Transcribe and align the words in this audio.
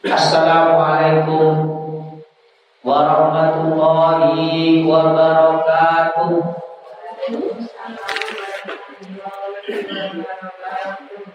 Assalamualaikum 0.00 1.76
warahmatullahi 2.80 4.80
wabarakatuh. 4.88 6.40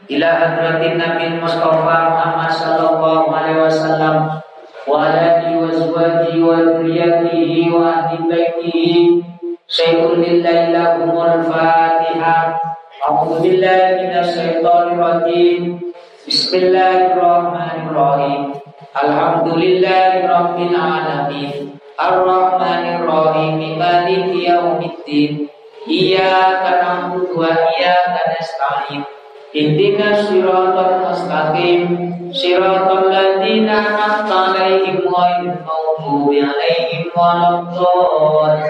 Ila 0.09 0.29
hadratin 0.33 0.97
Nabi 0.97 1.37
Mustafa 1.37 2.09
Muhammad 2.09 2.49
sallallahu 2.57 3.29
alaihi 3.29 3.61
wasallam 3.61 4.41
wa 4.89 5.13
alihi 5.13 5.61
wa 5.61 5.69
azwajihi 5.69 6.41
wa 6.41 6.65
dzurriyyatihi 6.65 7.69
wa 7.69 7.85
ahli 7.85 8.17
baitihi 8.25 9.21
syai'un 9.69 10.25
lillahi 10.25 10.73
lahumul 10.73 11.53
fatihah. 11.53 12.57
A'udzu 13.05 13.45
billahi 13.45 14.09
minasy 14.09 14.57
syaithanir 14.57 14.97
rajim. 14.97 15.84
Bismillahirrahmanirrahim. 16.25 18.57
Alhamdulillahi 18.97 20.25
rabbil 20.25 20.73
alamin. 20.73 21.77
Ar-Rahmanir-Rahim. 22.01 23.77
Maliki 23.77 24.49
yaumiddin. 24.49 25.45
Iyyaka 25.85 26.81
na'budu 26.81 27.29
wa 27.29 27.53
iyyaka 27.53 28.25
nasta'in. 28.25 29.05
Ihdinas 29.53 30.25
siratal 30.25 31.05
mustaqim. 31.05 31.93
Siratal 32.33 33.05
ladzina 33.05 33.85
an'amta 33.85 34.49
'alaihim 34.49 35.05
ghairil 35.05 35.61
maghdubi 35.61 36.41
'alaihim 36.41 37.13
waladdallin. 37.13 38.65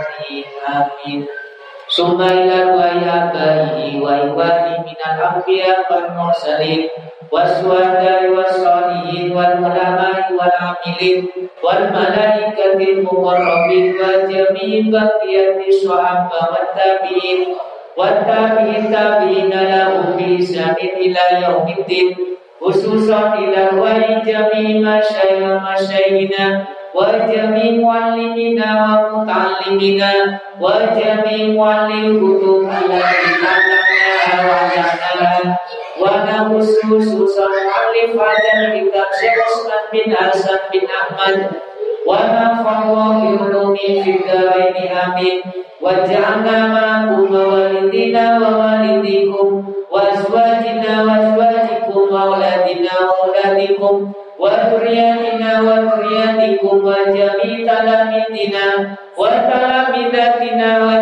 Amin. 0.67 1.23
Summa 1.87 2.35
ila 2.35 2.75
wa 2.75 2.99
iwani 2.99 4.75
minal 4.83 5.23
anbiya 5.23 5.87
wal 5.87 6.11
mursalin 6.19 6.91
والشهداء 7.31 8.21
والصالحين 8.35 9.31
والعلماء 9.37 10.25
والعاملين 10.37 11.27
والملائكة 11.63 12.73
المقربين 12.91 13.95
وجميع 13.99 14.81
بقية 14.93 15.67
الصحابة 15.67 16.39
والتابعين 16.51 17.39
والتابعين 17.97 18.91
تابعين 18.91 19.49
لهم 19.49 20.05
بإحسان 20.17 20.75
إلى 20.97 21.23
يوم 21.43 21.65
الدين 21.79 22.15
خصوصا 22.61 23.33
إلى 23.33 23.69
جميع 24.25 24.95
مشايخنا 24.95 26.65
وجميع 26.95 27.71
معلمنا 27.87 28.69
ومتعلمنا 29.13 30.11
وجميع 30.61 31.63
معلم 31.63 32.05
الكتب 32.15 32.69
التي 32.69 33.31
تعلمناها 33.43 34.35
وعلمناها 34.47 35.59
Wana 35.95 36.51
khusus 36.51 37.15
usul 37.15 37.55
alif 37.55 38.11
dan 38.19 38.75
kitab 38.75 39.07
Syekh 39.15 39.39
bin 39.95 40.11
Hasan 40.11 40.59
bin 40.67 40.83
Ahmad. 40.91 41.55
Wana 42.03 42.59
fawahi 42.59 43.39
ulumi 43.39 44.03
fidaraini 44.03 44.91
amin. 44.91 45.39
Waja'alna 45.79 46.57
ma'akum 46.67 47.31
wa 47.31 47.43
walidina 47.47 48.35
wa 48.43 48.51
walidikum. 48.59 49.63
Wa 49.87 50.11
azwajina 50.11 51.07
wa 51.07 51.15
azwajikum 51.15 52.11
wa 52.11 52.35
uladina 52.35 52.91
wa 52.99 53.15
uladikum 53.31 54.11
Wa 54.35 54.51
turyatina 54.67 55.63
wa 55.63 55.95
talamitina 57.63 58.97
Wa 59.15 59.31
talamidatina 59.47 60.69
wa 60.83 60.95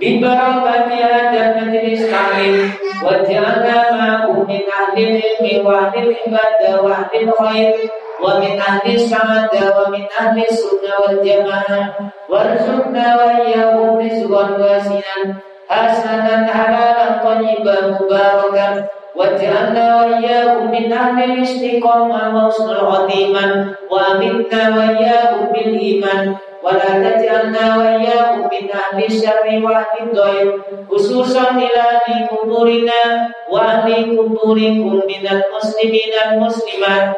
bibarang 0.00 0.64
batia 0.64 1.28
dan 1.30 1.60
majelis 1.60 2.08
taklim. 2.08 2.72
Waj'alna 3.04 3.92
ma'hum 3.92 4.48
min 4.48 4.64
ahli 4.64 5.20
ilmi 5.20 5.60
wa 5.60 5.92
ahli 5.92 6.16
ibadah 6.24 6.80
wa 6.80 7.04
ahli 7.04 7.28
khair 7.28 7.68
wa 8.20 8.40
min 8.40 8.56
ahli 8.56 8.96
sa'adah 8.96 9.76
wa 9.76 9.92
min 9.92 10.08
ahli 10.08 10.48
sunnah 10.48 10.96
wal 11.04 11.20
jamaah. 11.20 11.84
Warzuqna 12.32 13.06
wa 13.20 13.44
iyyahum 13.44 14.00
rizqan 14.00 14.56
wasi'an 14.56 15.36
hasanan 15.68 16.48
halalan 16.48 17.20
thayyiban 17.20 18.00
mubarakan. 18.00 18.88
Waj'alna 19.12 19.84
wa 20.00 20.04
iyyahum 20.16 20.72
min 20.72 20.88
ahli 20.88 21.44
istiqamah 21.44 22.32
wa 22.32 22.48
husnul 22.48 22.88
khatimah 22.88 23.76
wa 23.84 24.16
aminna 24.16 24.62
wa 24.72 24.96
iyyahum 24.96 25.52
bil 25.52 25.72
iman. 25.76 26.40
ولا 26.63 27.09
تجعلنا 27.09 27.77
وإياكم 27.77 28.39
من 28.39 28.65
أهل 28.81 29.05
الشر 29.05 29.45
وأهل 29.65 29.97
الضير 30.01 30.61
خصوصا 30.91 31.51
إلى 31.51 31.81
أهل 31.97 32.27
قبورنا 32.27 33.01
وأهل 33.51 34.17
قبوركم 34.19 34.93
من 35.07 35.23
المسلمين 35.31 36.11
المسلمات 36.25 37.15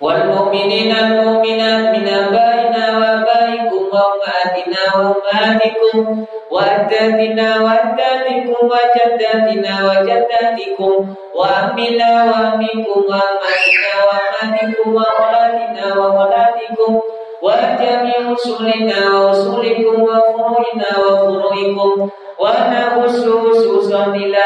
والمؤمنين 0.00 0.96
المؤمنات 0.96 1.96
من 1.96 2.08
آبائنا 2.08 2.84
وآبائكم 2.98 3.82
وأمهاتنا 3.92 4.82
وأمهاتكم 4.96 6.24
وأجدادنا 6.50 7.48
وأجدادكم 7.64 8.54
وجداتنا 8.72 9.74
وجداتكم 9.88 11.14
وأمنا 11.34 12.10
وأمكم 12.24 12.98
وأماتنا 13.08 13.92
وأماتكم 14.06 14.94
وأولادنا 14.94 15.86
وأولادكم 15.98 17.00
وجميع 17.42 18.32
أصولنا 18.32 19.18
وأصولكم 19.18 20.02
وفروعنا 20.02 20.90
وفروعكم 21.06 22.08
ونخص 22.40 23.28
خصوصا 23.28 24.06
إلى 24.06 24.44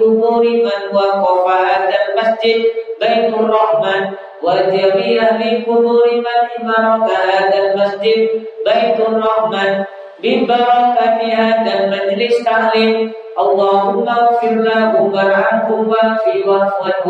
قبور 0.00 0.42
من 0.42 0.80
وقف 0.92 1.46
هذا 1.48 1.96
المسجد 2.08 2.64
بيت 3.00 3.34
الرحمن 3.34 4.02
وجميع 4.42 5.22
أهل 5.22 5.64
قبور 5.66 6.06
من 6.14 6.38
إمارة 6.60 7.10
هذا 7.32 7.58
المسجد 7.64 8.28
بيت 8.66 9.08
الرحمن 9.08 9.84
ببركة 10.22 11.18
هذا 11.34 11.72
المجلس 11.80 12.44
تعليم 12.44 13.12
اللهم 13.40 14.08
اغفر 14.08 14.54
لهم 14.68 15.14
وارحمهم 15.14 15.88
واغفر 15.88 16.50
واعف 16.50 17.06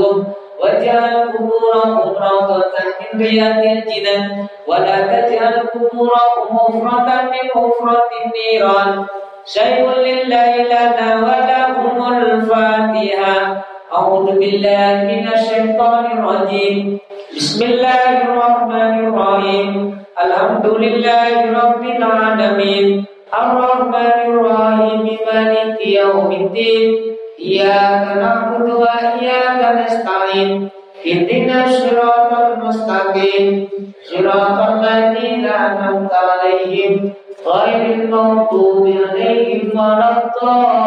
واجعل 0.63 1.15
قبورهم 1.33 1.97
روضة 1.97 2.73
من 2.99 3.21
رياض 3.21 3.57
الجنان 3.57 4.47
ولا 4.67 5.01
تجعل 5.01 5.53
قبورهم 5.73 6.57
حفرة 6.57 7.21
من 7.21 7.45
حفرة 7.55 8.09
النيران. 8.25 9.05
شيء 9.45 9.89
لله 9.89 10.51
لنا 10.57 11.09
ولهم 11.15 12.13
الفاتحة. 12.13 13.65
أعوذ 13.93 14.25
بالله 14.39 14.93
من 15.11 15.27
الشيطان 15.33 16.05
الرجيم. 16.17 16.99
بسم 17.35 17.65
الله 17.65 18.21
الرحمن 18.21 19.07
الرحيم. 19.07 19.97
الحمد 20.25 20.65
لله 20.65 21.29
رب 21.63 21.83
العالمين. 21.83 23.05
الرحمن 23.33 24.17
الرحيم 24.25 25.17
مالك 25.33 25.87
يوم 25.87 26.31
الدين. 26.31 27.14
Iyyaka 27.45 28.17
na'budu 28.17 28.81
wa 28.81 29.21
iyyaka 29.21 29.77
nasta'in. 29.77 30.65
Ihdinas 31.05 31.85
siratal 31.85 32.57
mustaqim. 32.57 33.69
Siratal 34.01 34.81
ladzina 34.81 35.77
an'amta 35.77 36.17
'alaihim 36.25 37.13
ghairil 37.45 38.09
maghdubi 38.09 38.97
'alaihim 38.97 39.69
waladdallin. 39.77 40.81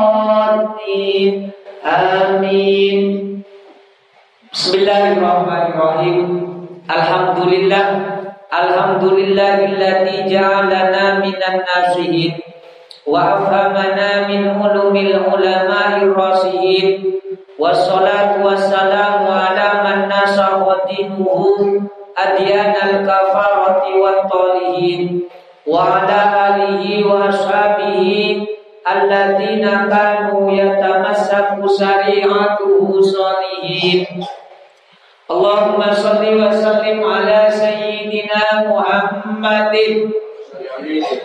Amin. 1.87 2.99
Bismillahirrahmanirrahim. 4.51 6.27
Alhamdulillah 6.91 7.87
alhamdulillah, 8.51 9.47
Alhamdulillahilladzi 10.09 10.25
ja'alana 10.33 11.21
minan 11.21 11.63
nasihin 11.69 12.41
وأفهمنا 13.08 14.28
من 14.28 14.62
علوم 14.62 14.96
العلماء 14.96 15.98
الراسخين 16.04 17.14
والصلاة 17.60 18.46
والسلام 18.46 19.28
على 19.28 19.68
من 19.84 19.98
نصر 20.10 20.76
دينه 20.90 21.30
أديان 22.18 22.74
الكفارة 22.90 23.84
والطالحين 24.04 25.22
وعلى 25.68 26.20
آله 26.48 27.08
وأصحابه 27.08 28.00
الذين 28.96 29.66
كانوا 29.90 30.52
يتمسك 30.52 31.50
شريعته 31.80 33.02
صالحين 33.02 34.06
اللهم 35.32 35.82
صل 35.94 36.24
وسلم 36.44 36.98
على 37.04 37.40
سيدنا 37.50 38.44
محمد 38.70 39.74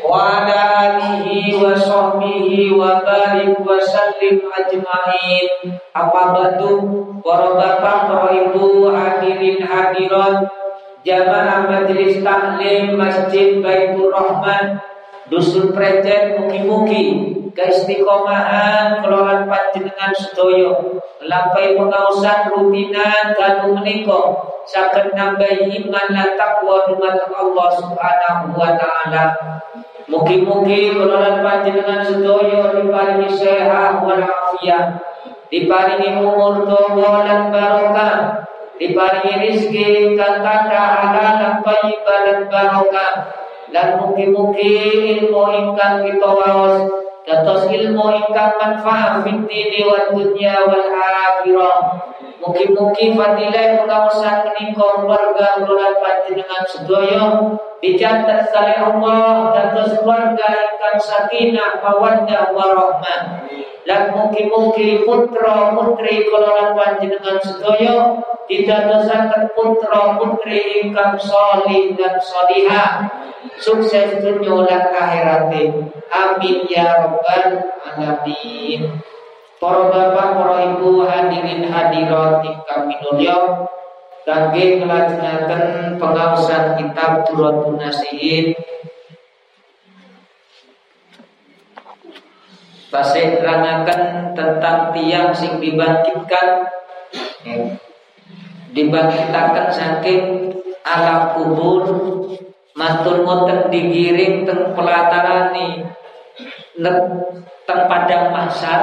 وعلى 0.04 0.58
آله 0.84 1.26
وصحبه 1.62 2.50
وبارك 2.80 3.56
وسلم 3.60 4.36
أجمعين 4.58 5.48
Apa 5.98 6.30
batu 6.30 6.78
para 7.26 7.58
bapak 7.58 8.30
ibu 8.30 8.94
hadirin 8.94 9.58
hadirat 9.66 10.46
jamaah 11.02 11.66
majelis 11.66 12.22
taklim 12.22 12.94
Masjid 12.94 13.58
Baitur 13.58 14.14
Rahman 14.14 14.78
dusun 15.26 15.74
prejen 15.74 16.38
mugi-mugi 16.38 17.34
keistiqomahan 17.53 18.99
kelolaan 18.99 19.45
panjenengan 19.47 20.11
sedoyo. 20.13 20.99
Lampai 21.23 21.79
pengausan 21.79 22.51
rutinan 22.51 23.31
dan 23.39 23.71
meniko 23.71 24.35
sakit 24.67 25.15
nambah 25.15 25.71
iman 25.71 26.07
dan 26.11 26.35
takwa 26.35 26.83
dumateng 26.89 27.31
Allah 27.31 27.69
subhanahu 27.79 28.45
wa 28.57 28.75
ta'ala. 28.75 29.23
Mugi-mugi 30.11 30.91
kelolaan 30.91 31.39
panjenengan 31.39 32.03
sedoyo 32.03 32.75
diparingi 32.75 33.31
sehat 33.31 34.03
walafiat. 34.03 34.99
Diparingi 35.47 36.19
umur 36.19 36.65
tua 36.67 37.23
dan 37.23 37.53
barokah. 37.53 38.43
Diparingi 38.81 39.47
rizki 39.47 40.17
kang 40.17 40.41
kata 40.41 40.81
halal 40.97 41.31
dan 41.39 41.53
thayyibah 41.61 42.19
dan 42.25 42.39
barokah. 42.49 43.13
Dan 43.71 43.87
mugi-mugi 44.01 44.73
ilmu 45.17 45.43
ingkang 45.49 46.05
kita 46.05 46.29
waos 46.29 47.02
dados 47.23 47.67
ilmu 47.71 48.05
ingkang 48.19 48.55
manfaat 48.59 49.23
fid 49.23 49.47
dini 49.47 49.87
wal 49.87 50.11
dunya 50.11 50.55
wal 50.67 50.87
akhirah. 50.91 51.79
Mugi-mugi 52.43 53.15
fadilah 53.15 53.79
pengawasan 53.83 54.51
menika 54.51 54.87
keluarga 54.99 55.63
kula 55.63 55.95
panjenengan 56.03 56.63
sedaya. 56.67 57.25
Dicatat 57.79 58.51
saleh 58.51 58.79
Allah 58.79 59.51
dados 59.55 59.95
keluarga 59.99 60.47
ingkang 60.51 60.99
sakinah 60.99 61.79
mawaddah 61.79 62.51
warahmah 62.51 63.47
lan 63.83 64.15
mugi-mugi 64.15 65.03
putra 65.03 65.75
putri 65.75 66.23
kula 66.31 66.71
panjenengan 66.71 67.39
sedaya 67.43 68.15
didadosaken 68.47 69.51
putra 69.51 70.15
putri 70.15 70.87
ingkang 70.87 71.19
salih 71.19 71.91
dan 71.99 72.15
salihah. 72.19 72.91
Sukses 73.59 74.23
dunia 74.23 74.65
dan 74.65 74.87
akhirat 74.95 75.51
amin 76.09 76.57
ya 76.71 77.05
rabbal 77.05 77.59
alamin. 77.83 79.03
Para 79.59 79.87
bapak 79.91 80.27
para 80.39 80.57
ibu 80.75 81.03
hadirin 81.03 81.67
hadirat 81.67 82.43
ingkang 82.43 82.87
minulya 82.87 83.67
kangge 84.23 84.79
nglajengaken 84.79 85.99
pengawasan 85.99 86.79
kitab 86.79 87.27
Duratun 87.27 87.75
Nasihin 87.79 88.55
Pasih 92.93 93.41
terangaken 93.41 94.01
tentang 94.37 94.93
tiang 94.93 95.33
sing 95.33 95.57
dibangkitkan. 95.57 96.69
Dibangkitakan 98.69 99.67
saking 99.73 100.53
alam 100.85 101.33
kubur 101.33 101.89
matur 102.77 103.25
ngoten 103.25 103.73
digiring 103.73 104.45
teng 104.45 104.77
pelatarani 104.77 105.89
teng 107.65 107.81
padang 107.89 108.29
mahsyar 108.29 108.81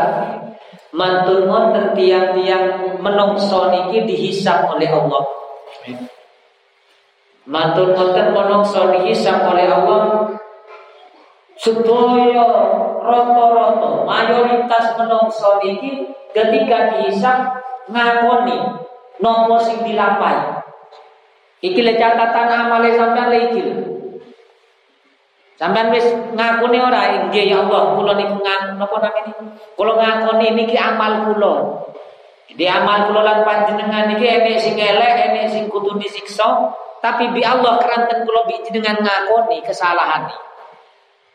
matur 0.90 1.46
ngoten 1.46 1.94
tiang-tiang 1.94 2.98
menungso 2.98 3.70
niki 3.70 4.10
dihisap 4.10 4.74
oleh 4.74 4.90
Allah. 4.90 5.22
Matur 7.46 7.94
ngoten 7.94 8.34
menungso 8.34 8.90
dihisap 8.90 9.38
oleh 9.54 9.70
Allah 9.70 10.34
sedaya 11.54 12.46
rata-rata 13.00 14.04
mayoritas 14.04 14.84
menungso 15.00 15.58
niki 15.64 16.12
ketika 16.36 16.94
dihisap 16.94 17.38
ngakoni 17.90 18.58
nopo 19.20 19.56
sing 19.60 19.82
dilapai. 19.84 20.60
Iki 21.60 21.80
le 21.84 22.00
catatan 22.00 22.48
amale 22.48 22.96
sampean 22.96 23.28
le 23.28 23.38
iki. 23.52 23.62
Sampean 25.60 25.92
wis 25.92 26.08
ngakuni 26.32 26.80
ora 26.80 27.28
nggih 27.28 27.52
ya 27.52 27.60
Allah 27.68 27.92
kula 27.92 28.16
niku 28.16 28.40
napa 28.40 28.96
namanya 28.96 29.34
Kula 29.76 29.92
ngakoni 30.00 30.56
niki 30.56 30.76
amal 30.80 31.28
kula. 31.28 31.54
Di 32.48 32.64
amal 32.64 33.12
kula 33.12 33.20
lan 33.20 33.38
panjenengan 33.44 34.08
niki 34.08 34.24
enek 34.24 34.56
sing 34.56 34.74
elek, 34.80 35.14
enek 35.30 35.52
sing 35.52 35.68
kudu 35.68 36.00
disiksa, 36.00 36.72
tapi 37.04 37.28
bi 37.30 37.44
Allah 37.44 37.76
keranten 37.76 38.24
kula 38.24 38.48
bi 38.48 38.56
jenengan 38.64 39.04
ngakoni 39.04 39.60
kesalahan 39.60 40.32
ini. 40.32 40.49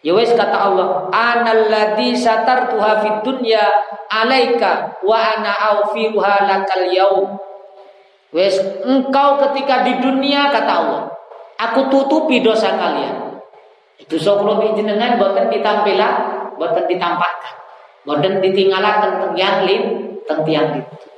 Ya 0.05 0.13
wis 0.13 0.37
kata 0.37 0.53
Allah, 0.53 1.09
"Analladzi 1.09 2.13
satartuha 2.13 3.01
fid 3.01 3.17
dunya 3.25 3.65
'alaika 4.05 5.01
wa 5.01 5.17
ana 5.17 5.49
aufiruha 5.73 6.45
lakal 6.45 6.85
yaum." 6.93 7.41
Wes 8.29 8.53
engkau 8.85 9.41
ketika 9.41 9.81
di 9.81 9.97
dunia 9.97 10.53
kata 10.53 10.73
Allah, 10.77 11.03
aku 11.57 11.89
tutupi 11.89 12.45
dosa 12.45 12.77
kalian. 12.77 13.41
So 14.05 14.37
kalau 14.37 14.61
jenengan 14.77 15.17
boten 15.17 15.49
ditampilah, 15.49 16.13
boten 16.53 16.85
ditampakkan, 16.85 17.55
boten 18.05 18.45
ditinggalakan 18.45 19.11
teng 19.25 19.33
yang 19.33 19.65
lin, 19.65 19.83
teng 20.29 20.45
tiang 20.45 20.85
itu. 20.85 21.09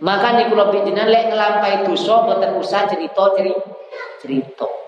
Maka 0.00 0.40
nih 0.40 0.48
kalau 0.48 0.72
jenengan 0.72 1.12
lek 1.12 1.28
ngelampai 1.28 1.84
dosa 1.84 2.24
boten 2.24 2.56
usah 2.56 2.88
cerita 2.88 3.36
cerita. 4.16 4.87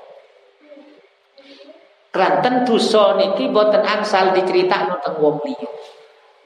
Keranten 2.11 2.67
dosa 2.67 3.15
niki 3.15 3.55
boten 3.55 3.87
angsal 3.87 4.35
diceritakno 4.35 4.99
teng 4.99 5.23
wong 5.23 5.39
liya. 5.47 5.69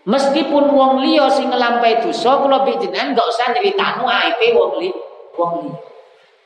Meskipun 0.05 0.69
wong 0.69 1.01
liya 1.01 1.33
sing 1.33 1.49
nglampahi 1.49 2.05
dosa 2.05 2.37
kula 2.37 2.69
jenengan 2.69 3.17
enggak 3.17 3.25
usah 3.33 3.49
nyeritakno 3.57 4.05
aibe 4.05 4.53
wong 4.53 4.73
liya, 4.77 4.97
wong 5.41 5.53
liya. 5.65 5.77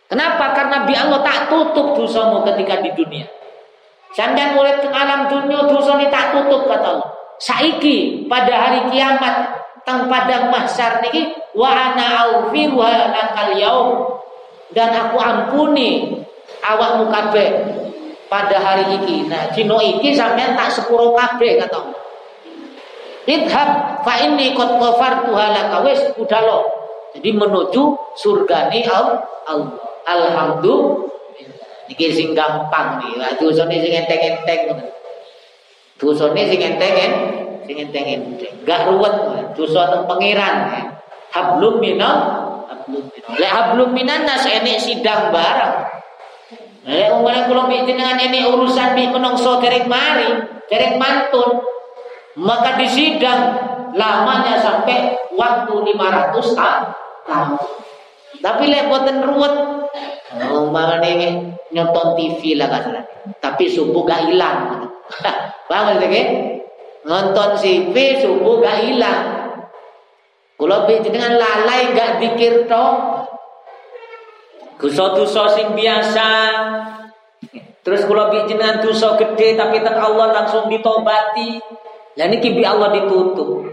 Kenapa? 0.09 0.55
Karena 0.55 0.87
bi 0.87 0.95
Allah 0.95 1.21
tak 1.27 1.51
tutup 1.51 1.99
dosamu 1.99 2.47
ketika 2.47 2.81
di 2.81 2.95
dunia. 2.95 3.27
Sampeyan 4.15 4.57
mulai 4.57 4.81
teng 4.81 4.95
alam 4.95 5.29
dunia 5.29 5.67
dosa 5.69 5.99
ini 5.99 6.09
tak 6.09 6.33
tutup 6.33 6.65
kata 6.71 6.87
Allah. 6.97 7.11
Saiki 7.43 8.25
pada 8.31 8.55
hari 8.55 8.89
kiamat 8.89 9.35
teng 9.83 10.07
padang 10.07 10.49
mahsyar 10.49 11.05
niki 11.05 11.35
wa 11.59 11.69
ana 11.69 12.07
aufiruha 12.25 13.11
dan 14.73 14.89
aku 14.93 15.17
ampuni 15.17 16.21
awakmu 16.61 17.09
kabeh 17.09 17.49
pada 18.29 18.57
hari 18.61 19.01
iki. 19.01 19.27
Nah, 19.27 19.51
dino 19.53 19.81
iki 19.81 20.15
sampean 20.15 20.55
tak 20.55 20.73
sepuro 20.73 21.17
kabeh 21.17 21.59
kata. 21.61 21.81
Idhab 23.29 24.01
fa 24.05 24.15
inni 24.25 24.57
qad 24.57 24.81
ghafartu 24.81 25.37
halaka 25.37 25.85
wis 25.85 26.01
lo. 26.17 26.59
Jadi 27.17 27.29
menuju 27.35 27.83
surga 28.17 28.73
ni 28.73 28.85
Allah. 28.89 29.25
Alhamdulillah. 30.09 31.09
Iki 31.89 32.07
sing 32.13 32.29
gampang 32.33 33.01
nih. 33.01 33.17
Lah 33.21 33.33
dosane 33.37 33.81
sing 33.81 33.93
enteng-enteng 33.93 34.61
ngoten. 34.69 34.89
Dosane 35.97 36.43
sing 36.49 36.61
enteng 36.61 37.13
sing 37.65 37.77
enteng-enteng. 37.77 38.65
Gak 38.65 38.89
ruwet 38.89 39.13
dosa 39.57 39.93
teng 39.93 40.05
pangeran. 40.09 40.89
Hablum 41.29 41.81
minal 41.81 42.49
hablum 42.89 43.05
minal. 43.13 43.37
Lek 43.37 43.53
hablum 43.53 43.91
minan 43.93 44.25
nas 44.25 44.45
enek 44.49 44.81
sidang 44.81 45.29
barang. 45.29 45.98
Lek 46.87 47.11
umpama 47.11 47.49
kula 47.51 47.65
dengan 47.87 48.15
enek 48.15 48.49
urusan 48.55 48.95
di 48.95 49.11
menungso 49.11 49.59
derek 49.59 49.91
mari, 49.91 50.31
derek 50.71 50.95
mantun, 50.95 51.59
maka 52.39 52.79
di 52.79 52.87
sidang 52.87 53.41
lamanya 53.99 54.63
sampai 54.63 55.19
waktu 55.35 55.75
500 55.75 56.55
tahun. 57.27 57.59
Tapi 58.39 58.65
lepoten 58.71 59.19
ruwet. 59.27 59.55
Oh, 60.53 60.69
ini 61.03 61.51
nonton 61.75 62.07
TV 62.15 62.55
lah 62.55 62.69
kan. 62.71 62.85
Tapi 63.43 63.65
subuh 63.67 64.07
gak 64.07 64.31
hilang. 64.31 64.87
Paham 65.69 65.99
gak 65.99 66.13
Nonton 67.09 67.51
TV 67.59 68.23
subuh 68.23 68.61
gak 68.63 68.79
hilang. 68.85 69.23
Kalau 70.59 70.87
dengan 70.87 71.39
lalai 71.39 71.91
gak 71.97 72.23
dikir 72.23 72.71
toh. 72.71 73.18
Dosa-dosa 74.79 75.59
sing 75.59 75.75
biasa. 75.75 76.29
Terus 77.83 78.05
kalau 78.07 78.31
dengan 78.31 78.79
dosa 78.79 79.19
gede 79.19 79.59
tapi 79.59 79.83
tak 79.83 79.99
Allah 79.99 80.43
langsung 80.43 80.71
ditobati. 80.71 81.59
Dan 82.15 82.35
ini 82.35 82.51
bi 82.55 82.63
Allah 82.63 82.95
ditutup. 82.95 83.67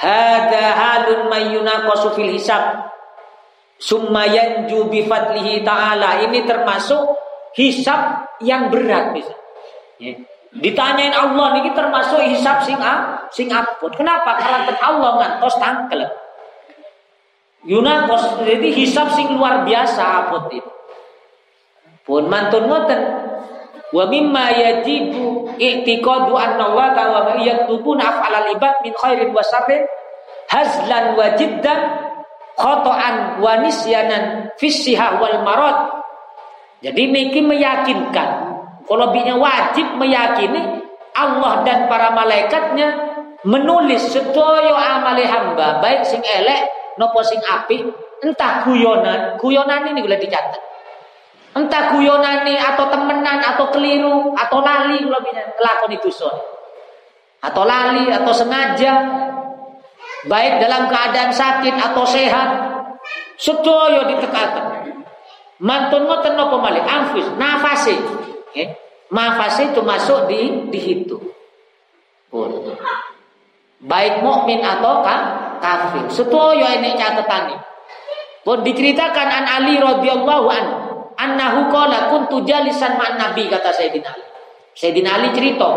Hada 0.00 0.64
halun 0.76 1.28
mayyunaqasu 1.28 2.16
fil 2.16 2.32
hisab. 2.36 2.92
Summa 3.80 4.24
yanju 4.28 4.88
bi 4.88 5.04
fadlihi 5.04 5.60
ta'ala. 5.64 6.24
Ini 6.28 6.44
termasuk 6.44 7.16
hisab 7.56 8.32
yang 8.40 8.72
berat 8.72 9.12
bisa. 9.12 9.34
Ya. 10.00 10.14
Ditanyain 10.54 11.10
Allah 11.10 11.58
ini 11.58 11.74
termasuk 11.74 12.22
hisab 12.30 12.62
sing 12.62 12.78
a, 12.78 13.26
sing 13.34 13.50
apot. 13.50 13.90
Kenapa? 13.90 14.38
Karena 14.38 14.70
Allah 14.78 15.10
ngantos 15.18 15.58
tangkel. 15.58 16.06
Yunakos 17.64 18.44
jadi 18.44 18.68
hisab 18.76 19.08
sing 19.16 19.32
luar 19.40 19.64
biasa 19.64 20.28
apot 20.28 20.52
itu. 20.52 20.72
Pun 22.04 22.28
mantun 22.28 22.68
ngoten 22.68 23.00
Wa 23.94 24.10
mimma 24.10 24.50
yajibu 24.50 25.54
i'tiqadu 25.54 26.34
anna 26.34 26.66
Allah 26.66 26.88
ta'ala 26.98 27.38
yaktubuna 27.38 28.02
af'alal 28.02 28.50
ibad 28.58 28.82
min 28.82 28.90
khairin 28.98 29.30
wa 29.30 29.38
syarrin 29.38 29.86
hazlan 30.50 31.14
wa 31.14 31.30
jiddan 31.38 31.78
khata'an 32.58 33.38
wa 33.38 33.54
nisyanan 33.62 34.50
fis 34.58 34.82
wal 34.98 35.38
marad. 35.46 35.94
Jadi 36.82 37.06
niki 37.06 37.40
meyakinkan 37.40 38.52
Kalau 38.84 39.08
binya 39.14 39.38
wajib 39.40 39.96
meyakini 39.96 40.84
Allah 41.16 41.64
dan 41.64 41.88
para 41.88 42.12
malaikatnya 42.12 42.88
menulis 43.46 44.12
sedaya 44.12 44.74
amale 44.98 45.24
hamba 45.24 45.80
baik 45.80 46.04
sing 46.04 46.20
elek 46.20 46.68
nopo 46.96 47.20
sing 47.22 47.40
api 47.42 47.84
entah 48.22 48.64
guyonan 48.64 49.36
guyonan 49.40 49.90
ini 49.90 50.00
boleh 50.00 50.20
dicatat 50.20 50.62
entah 51.54 51.94
guyonan 51.94 52.46
ini 52.46 52.58
atau 52.58 52.90
temenan 52.90 53.38
atau 53.42 53.70
keliru 53.70 54.34
atau 54.34 54.58
lali 54.62 55.02
kalau 55.04 55.20
kelakon 55.58 55.92
itu 55.94 56.10
so 56.10 56.30
atau 57.44 57.62
lali 57.62 58.08
atau 58.08 58.32
sengaja 58.32 58.92
baik 60.24 60.62
dalam 60.62 60.88
keadaan 60.88 61.30
sakit 61.30 61.74
atau 61.76 62.04
sehat 62.08 62.48
sedaya 63.36 64.08
ditekakan 64.08 64.66
mantun 65.60 66.08
ngoten 66.08 66.34
napa 66.34 66.56
malih 66.58 66.82
anfus 66.82 67.28
nafase 67.36 68.24
Okay? 68.54 68.70
Mafas 69.10 69.58
itu 69.66 69.82
masuk 69.82 70.30
di 70.30 70.70
dihitung. 70.70 71.26
Baik 73.82 74.22
mukmin 74.22 74.62
atau 74.62 75.02
kafir. 75.02 75.43
Setuju 76.12 76.66
ini 76.80 76.94
catatan. 76.94 77.56
Pun 78.44 78.60
diceritakan 78.60 79.28
an 79.28 79.44
Ali 79.48 79.80
radhiyallahu 79.80 80.46
an 80.52 80.64
annahu 81.16 81.72
qala 81.72 82.12
kuntu 82.12 82.44
jalisan 82.44 83.00
ma'an 83.00 83.16
nabi 83.16 83.48
kata 83.48 83.72
Sayyidina 83.72 84.08
Ali. 84.12 84.26
Sayyidina 84.76 85.10
Ali 85.16 85.28
cerita, 85.32 85.70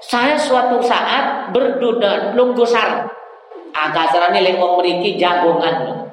saya 0.00 0.40
suatu 0.40 0.80
saat 0.80 1.52
berduda 1.52 2.32
lungguh 2.32 2.64
sarang. 2.64 3.04
Agak 3.70 4.10
sarane 4.10 4.40
lek 4.40 4.56
wong 4.56 4.80
mriki 4.80 5.20
jagongan. 5.20 6.08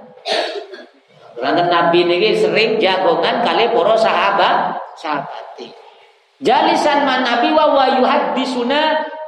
Karena 1.38 1.64
Nabi 1.70 2.02
ini 2.06 2.34
sering 2.34 2.82
jagongan 2.82 3.46
kali 3.46 3.70
para 3.70 3.94
sahabat 3.94 4.74
sahabat. 4.98 5.62
Jalisan 6.42 7.06
man 7.06 7.26
Nabi 7.26 7.50
wa 7.54 7.74
wa 7.74 7.86
yuhaddisuna 7.98 8.82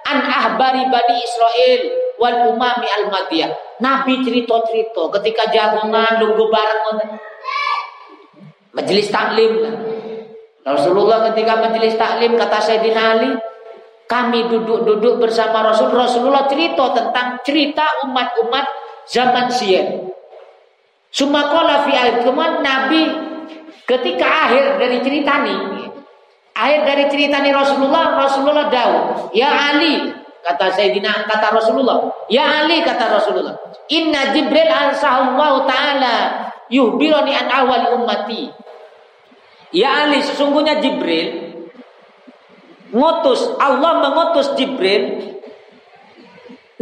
an 0.06 0.18
ahbari 0.26 0.90
Bani 0.90 1.16
Israel 1.22 2.09
wal 2.20 2.54
umami 2.54 2.86
al 2.86 3.08
madiyah. 3.10 3.80
Nabi 3.80 4.20
cerita-cerita 4.22 5.08
ketika 5.20 5.48
jagungan 5.50 6.20
lunggu 6.20 6.46
bareng 6.52 7.00
majelis 8.76 9.08
taklim. 9.10 9.64
Rasulullah 10.68 11.32
ketika 11.32 11.58
majelis 11.58 11.96
taklim 11.96 12.36
kata 12.36 12.60
Sayyidina 12.62 13.02
Ali, 13.18 13.32
kami 14.06 14.46
duduk-duduk 14.52 15.24
bersama 15.24 15.66
Rasul. 15.66 15.90
Rasulullah 15.96 16.46
cerita 16.46 16.94
tentang 16.94 17.40
cerita 17.42 17.88
umat-umat 18.06 18.66
zaman 19.08 19.50
siang. 19.50 20.12
Sumakola 21.10 21.90
fi 21.90 21.98
Nabi 22.62 23.02
ketika 23.90 24.28
akhir 24.46 24.78
dari 24.78 25.02
cerita 25.02 25.42
ini 25.42 25.90
Akhir 26.60 26.84
dari 26.84 27.06
cerita 27.08 27.40
nih 27.40 27.56
Rasulullah, 27.56 28.20
Rasulullah 28.20 28.68
dawu, 28.68 29.32
"Ya 29.32 29.48
Ali," 29.48 30.12
kata 30.46 30.76
Sayyidina 30.76 31.28
kata 31.28 31.52
Rasulullah, 31.54 32.10
"Ya 32.32 32.46
Ali," 32.64 32.82
kata 32.82 33.20
Rasulullah, 33.20 33.56
"Inna 33.92 34.32
Jibril 34.34 34.70
ansahallahu 34.70 35.68
taala 35.68 36.16
yuhbirani 36.72 37.34
an 37.36 37.48
awal 37.52 38.00
ummati." 38.00 38.50
Ya 39.70 40.08
Ali, 40.08 40.26
sesungguhnya 40.26 40.82
Jibril 40.82 41.54
ngutus 42.90 43.54
Allah 43.62 44.02
mengutus 44.02 44.58
Jibril 44.58 45.38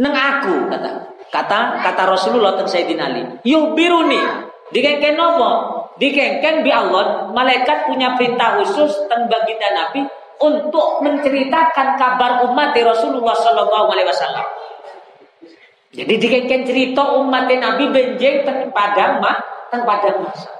neng 0.00 0.14
aku 0.16 0.72
kata 0.72 0.90
kata 1.28 1.58
kata 1.84 2.02
Rasulullah 2.08 2.56
tentang 2.56 2.72
Sayyidina 2.72 3.02
Ali. 3.12 3.22
Yuhbiruni 3.44 4.48
Dikengken 4.68 5.16
nopo? 5.16 5.50
Dikengken 5.98 6.62
bi 6.62 6.70
Allah, 6.70 7.32
malaikat 7.34 7.90
punya 7.90 8.14
perintah 8.14 8.60
khusus 8.60 8.94
tentang 9.02 9.26
baginda 9.26 9.66
Nabi 9.74 10.06
untuk 10.38 11.02
menceritakan 11.02 11.98
kabar 11.98 12.46
umat 12.46 12.74
Rasulullah 12.74 13.34
Shallallahu 13.34 13.86
Alaihi 13.90 14.08
Wasallam. 14.08 14.46
Jadi 15.88 16.14
dikengken 16.20 16.62
cerita 16.68 17.02
umat 17.18 17.50
Nabi 17.50 17.90
benjeng 17.90 18.46
tentang 18.46 18.70
padang 18.70 19.18
mah, 19.18 19.34
tentang 19.68 19.82
padang 19.88 20.16
masa. 20.22 20.50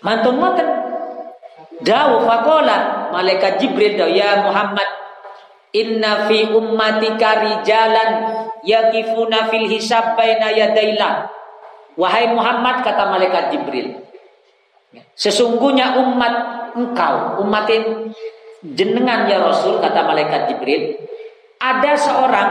Mantun 0.00 0.36
mantun. 0.38 0.68
Dawu 1.76 2.24
fakola 2.24 3.12
malaikat 3.12 3.60
Jibril 3.60 4.00
dawu 4.00 4.08
ya 4.08 4.48
Muhammad 4.48 4.88
Inna 5.76 6.24
fi 6.24 6.48
ummatika 6.48 7.44
rijalan 7.44 8.10
yakifuna 8.64 9.52
fil 9.52 9.68
hisab 9.68 10.16
baina 10.16 10.48
yadailah 10.56 11.28
Wahai 12.00 12.32
Muhammad 12.32 12.80
kata 12.80 13.12
malaikat 13.12 13.52
Jibril 13.52 13.92
Sesungguhnya 15.12 16.00
umat 16.00 16.34
engkau 16.72 17.44
Umatin 17.44 18.08
jenengan 18.74 19.28
ya 19.30 19.38
Rasul 19.38 19.78
Kata 19.78 20.02
malaikat 20.02 20.50
Jibril 20.50 20.96
Ada 21.60 21.92
seorang 21.94 22.50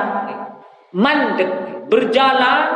Mandek 0.95 1.51
berjalan. 1.91 2.71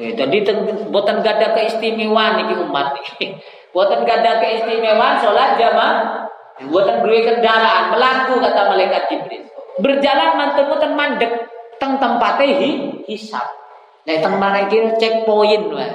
Eh, 0.00 0.16
Jadi 0.16 0.40
buatan 0.88 1.20
gada 1.20 1.52
keistimewaan 1.52 2.40
ini 2.40 2.56
umat. 2.64 2.96
Buatan 3.76 4.08
gada 4.08 4.40
keistimewaan 4.40 5.20
Sholat 5.20 5.60
jamaah. 5.60 6.24
Buatan 6.64 7.04
beri 7.04 7.28
kendaraan 7.28 7.92
Melaku 7.92 8.40
kata 8.40 8.72
malaikat 8.72 9.02
Jibril. 9.12 9.44
Berjalan 9.84 10.40
mantan-mantan 10.40 10.92
mandek 10.96 11.32
Teng 11.76 12.00
tempatnya 12.00 12.56
hisap 13.04 13.64
Nek 14.04 14.20
teng 14.20 14.36
mana 14.36 14.68
iki 14.68 15.00
checkpoint 15.00 15.64
wae. 15.72 15.88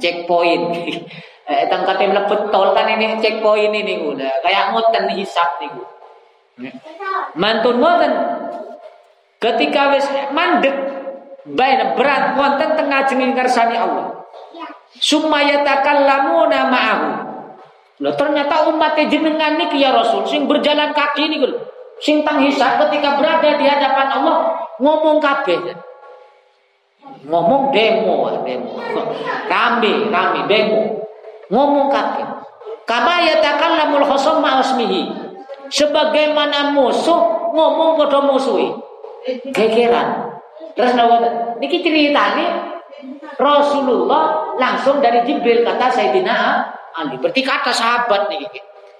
Checkpoint. 0.00 0.72
Eh 1.52 1.68
teng 1.68 1.84
kate 1.84 2.08
mlebet 2.08 2.48
tol 2.48 2.72
kan 2.72 2.88
ini 2.88 3.20
checkpoint 3.20 3.76
ini 3.76 4.00
udah 4.00 4.32
kayak 4.40 4.72
ngoten 4.72 5.04
hisap 5.12 5.60
niku. 5.60 5.84
Mantun 7.36 7.76
ngoten. 7.76 8.12
Ketika 9.42 9.92
wis 9.92 10.06
mandek 10.32 10.72
bae 11.44 11.74
berat 11.98 12.38
wonten 12.38 12.78
tengah 12.78 13.04
jenging 13.04 13.36
kersane 13.36 13.76
Allah. 13.76 14.24
Sumaya 14.96 15.66
takallamuna 15.66 16.68
ma'ahu. 16.68 17.08
Loh 18.02 18.14
ternyata 18.18 18.70
umat 18.70 18.98
jenengan 18.98 19.56
niki 19.58 19.82
ya 19.82 19.94
Rasul 19.94 20.26
sing 20.26 20.48
berjalan 20.48 20.94
kaki 20.94 21.28
niku 21.28 21.46
lho. 21.52 21.58
Sing 22.02 22.26
tang 22.26 22.42
hisap 22.42 22.82
ketika 22.86 23.14
berada 23.20 23.54
di 23.60 23.64
hadapan 23.68 24.08
Allah 24.10 24.36
ngomong 24.82 25.22
kabeh 25.22 25.76
ngomong 27.26 27.70
demo 27.70 28.30
demo 28.42 28.72
rame 29.50 29.92
rame 30.10 30.40
demo 30.50 30.80
ngomong 31.52 31.92
kaki 31.92 32.24
kama 32.88 33.20
yatakalamul 33.28 34.08
khosam 34.08 34.40
ma'asmihi 34.40 35.12
sebagaimana 35.72 36.72
musuh 36.72 37.52
ngomong 37.52 38.00
pada 38.00 38.20
musuhi. 38.24 38.68
Gegeran. 39.54 40.34
Terus 40.74 40.92
nawa 40.98 41.22
niki 41.60 41.84
ceritanya 41.84 42.74
Rasulullah 43.38 44.56
langsung 44.58 44.98
dari 44.98 45.22
Jibril 45.24 45.62
kata 45.62 45.88
Sayyidina 45.92 46.36
Ali. 46.98 47.16
Berarti 47.16 47.40
kata 47.40 47.72
sahabat 47.72 48.28
nih. 48.28 48.44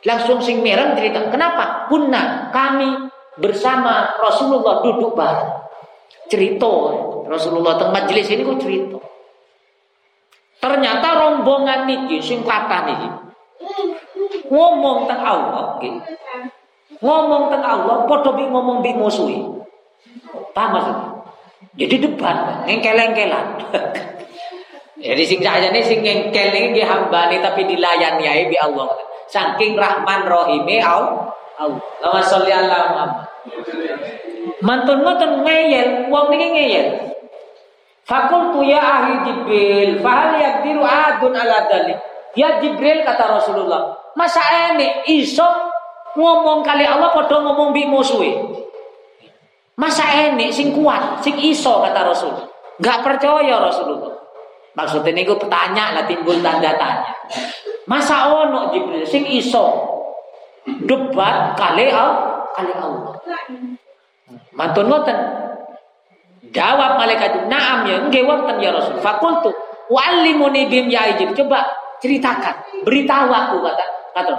Langsung 0.02 0.42
sing 0.42 0.64
mereng 0.64 0.98
cerita 0.98 1.30
kenapa? 1.30 1.86
Punna 1.86 2.50
kami 2.50 3.06
bersama 3.38 4.14
Rasulullah 4.18 4.82
duduk 4.82 5.14
bareng. 5.14 5.52
Cerita. 6.30 6.72
Rasulullah 7.26 7.78
teng 7.80 7.94
majelis 7.94 8.28
ini 8.28 8.42
kok 8.44 8.60
cerita. 8.60 8.98
Ternyata 10.62 11.01
rombongan 11.52 11.84
niki 11.84 12.16
sing 12.24 12.40
kata 12.48 12.88
niki 12.88 13.08
ngomong 14.48 15.04
tentang 15.04 15.20
Allah 15.20 15.76
nggih. 15.76 15.96
Ngomong 17.02 17.52
tentang 17.52 17.64
Allah 17.84 17.96
padha 18.08 18.30
bi 18.32 18.44
ngomong 18.48 18.80
bi 18.80 18.96
musuhi. 18.96 19.40
Paham 20.56 20.70
maksudnya? 20.76 21.08
Jadi 21.72 22.04
debat, 22.04 22.36
ngengkel-ngengkelan. 22.68 23.46
Jadi 25.06 25.22
sing 25.24 25.40
nih 25.40 25.82
sing 25.82 26.04
ngengkel 26.04 26.52
ini 26.52 26.76
nggih 26.76 26.86
hambane 26.86 27.40
tapi 27.40 27.64
dilayani 27.64 28.24
ae 28.28 28.42
bi 28.48 28.56
Allah. 28.60 28.88
Saking 29.28 29.76
Rahman 29.76 30.28
Rahime 30.28 30.80
Allah. 30.80 31.32
Allah 32.04 32.22
sholli 32.24 32.52
ala 32.52 32.78
Muhammad. 32.92 33.28
Mantun-mantun 34.62 35.42
ngeyel, 35.42 36.12
wong 36.12 36.28
niki 36.30 36.48
ngeyel. 36.54 37.11
Fakultu 38.02 38.66
ya 38.66 38.82
ahli 38.82 39.14
Jibril, 39.22 40.02
fahal 40.02 40.34
yakdiru 40.42 40.82
adun 40.82 41.38
ala 41.38 41.70
dalik. 41.70 41.98
Ya 42.34 42.58
Jibril 42.58 43.06
kata 43.06 43.38
Rasulullah, 43.38 43.94
masa 44.18 44.42
ini 44.74 45.06
iso 45.06 45.46
ngomong 46.18 46.66
kali 46.66 46.82
Allah 46.82 47.14
padha 47.14 47.38
ngomong 47.38 47.70
bi 47.70 47.86
musuhe. 47.86 48.32
Masa 49.78 50.04
ini 50.28 50.52
sing 50.52 50.74
kuat, 50.74 51.22
sing 51.24 51.38
iso 51.40 51.80
kata 51.80 52.00
Rasul. 52.04 52.34
Gak 52.82 53.00
percaya 53.06 53.56
Rasulullah. 53.62 54.12
Maksudnya 54.72 55.12
ini 55.12 55.28
gue 55.28 55.36
petanya 55.36 55.92
lah 55.96 56.04
timbul 56.08 56.40
tanda 56.40 56.72
tanya. 56.76 57.12
Masa 57.86 58.28
ono 58.32 58.72
Jibril 58.72 59.04
sing 59.04 59.24
iso 59.28 59.88
debat 60.64 61.54
kali 61.54 61.88
Allah, 61.88 62.46
kali 62.56 62.72
Allah. 62.74 63.14
Mantun 64.52 64.86
ngoten. 64.90 65.41
Jawab 66.52 67.00
malaikat 67.00 67.28
itu, 67.32 67.40
"Na'am 67.48 67.88
ya, 67.88 67.96
nggih 68.06 68.28
wonten 68.28 68.60
ya 68.60 68.70
Rasul." 68.76 69.00
Fakultu, 69.00 69.48
"Wa'allimuni 69.88 70.68
bim 70.68 70.92
ya 70.92 71.08
Coba 71.32 71.64
ceritakan, 72.02 72.84
beritahu 72.84 73.30
aku 73.32 73.56
kata 73.64 73.86
kata. 74.12 74.34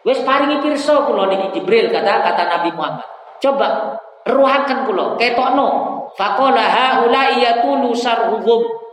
Wes 0.00 0.24
paringi 0.24 0.64
pirsa 0.64 1.04
kula 1.04 1.28
niki 1.28 1.60
Jibril 1.60 1.92
kata 1.92 2.24
kata 2.24 2.42
Nabi 2.48 2.70
Muhammad. 2.72 3.04
Coba 3.42 3.98
ruhaken 4.24 4.88
kula 4.88 5.20
ketokno. 5.20 5.68
Faqala 6.16 6.64
haula 6.64 7.36
iyatulu 7.36 7.92
sarhum. 7.92 8.40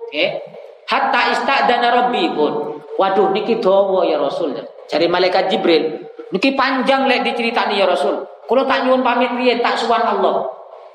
Okay. 0.08 0.40
Hatta 0.88 1.32
istadana 1.32 1.88
rabbikun. 2.04 2.84
Waduh 3.00 3.32
niki 3.32 3.62
dawa 3.64 4.04
ya 4.04 4.20
Rasul. 4.20 4.58
Cari 4.88 5.08
malaikat 5.08 5.48
Jibril. 5.48 6.12
Niki 6.34 6.58
panjang 6.60 7.08
lek 7.08 7.24
diceritani 7.24 7.80
ya 7.80 7.88
Rasul. 7.88 8.28
Kalau 8.48 8.64
tak 8.68 8.88
nyuwun 8.88 9.04
pamit 9.04 9.32
riyen 9.36 9.64
tak 9.64 9.80
suwan 9.80 10.04
Allah. 10.04 10.48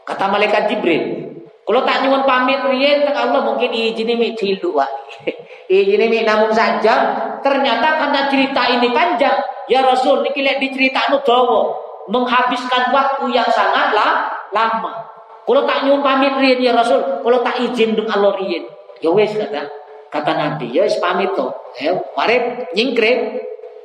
Kata 0.04 0.28
malaikat 0.28 0.68
Jibril. 0.68 1.31
Kalau 1.62 1.86
tak 1.86 2.02
nyuwun 2.02 2.26
pamit 2.26 2.58
riyen 2.66 3.06
teng 3.06 3.14
Allah 3.14 3.46
mungkin 3.46 3.70
izin 3.70 4.18
mi 4.18 4.34
tilu 4.34 4.74
wae. 4.74 4.90
izin 5.70 6.02
mi 6.10 6.26
namun 6.26 6.50
saja 6.50 6.94
ternyata 7.38 8.02
karena 8.02 8.20
cerita 8.26 8.66
ini 8.66 8.90
panjang 8.90 9.38
ya 9.70 9.86
Rasul 9.86 10.26
niki 10.26 10.42
lek 10.42 10.58
diceritakno 10.58 11.22
dawa 11.22 11.70
menghabiskan 12.10 12.90
waktu 12.90 13.30
yang 13.30 13.46
sangatlah 13.54 14.26
lama. 14.50 15.06
Kalau 15.42 15.62
tak 15.66 15.86
nyuwun 15.86 16.02
pamit 16.02 16.34
riyen 16.38 16.62
ya 16.62 16.72
Rasul, 16.74 17.02
kalau 17.22 17.38
tak 17.42 17.58
izin 17.62 17.94
dong 17.98 18.10
Allah 18.10 18.34
riyen. 18.38 18.66
Ya 19.02 19.10
wes 19.10 19.34
kata 19.34 19.66
kata 20.10 20.32
Nabi, 20.38 20.70
ya 20.70 20.86
wis 20.86 20.98
pamit 21.02 21.34
to. 21.34 21.50
Ya, 21.82 21.98
mari 22.14 22.68
nyingkre. 22.76 23.42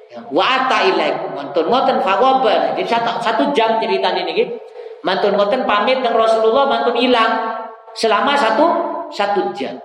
Ya, 0.07 0.23
wa 0.29 0.45
ata 0.45 0.87
ilaik 0.87 1.33
mantun 1.33 1.67
ngoten 1.67 1.99
fagoba. 2.05 2.77
Jadi 2.77 2.85
satu, 2.85 3.19
satu 3.19 3.43
jam 3.57 3.81
cerita 3.81 4.13
ini 4.13 4.31
gitu. 4.37 4.53
Mantun 5.01 5.33
ngoten 5.33 5.65
pamit 5.65 5.99
dengan 5.99 6.19
Rasulullah 6.19 6.69
mantun 6.69 6.95
hilang 6.99 7.56
selama 7.97 8.37
satu 8.37 8.65
satu 9.09 9.51
jam. 9.57 9.81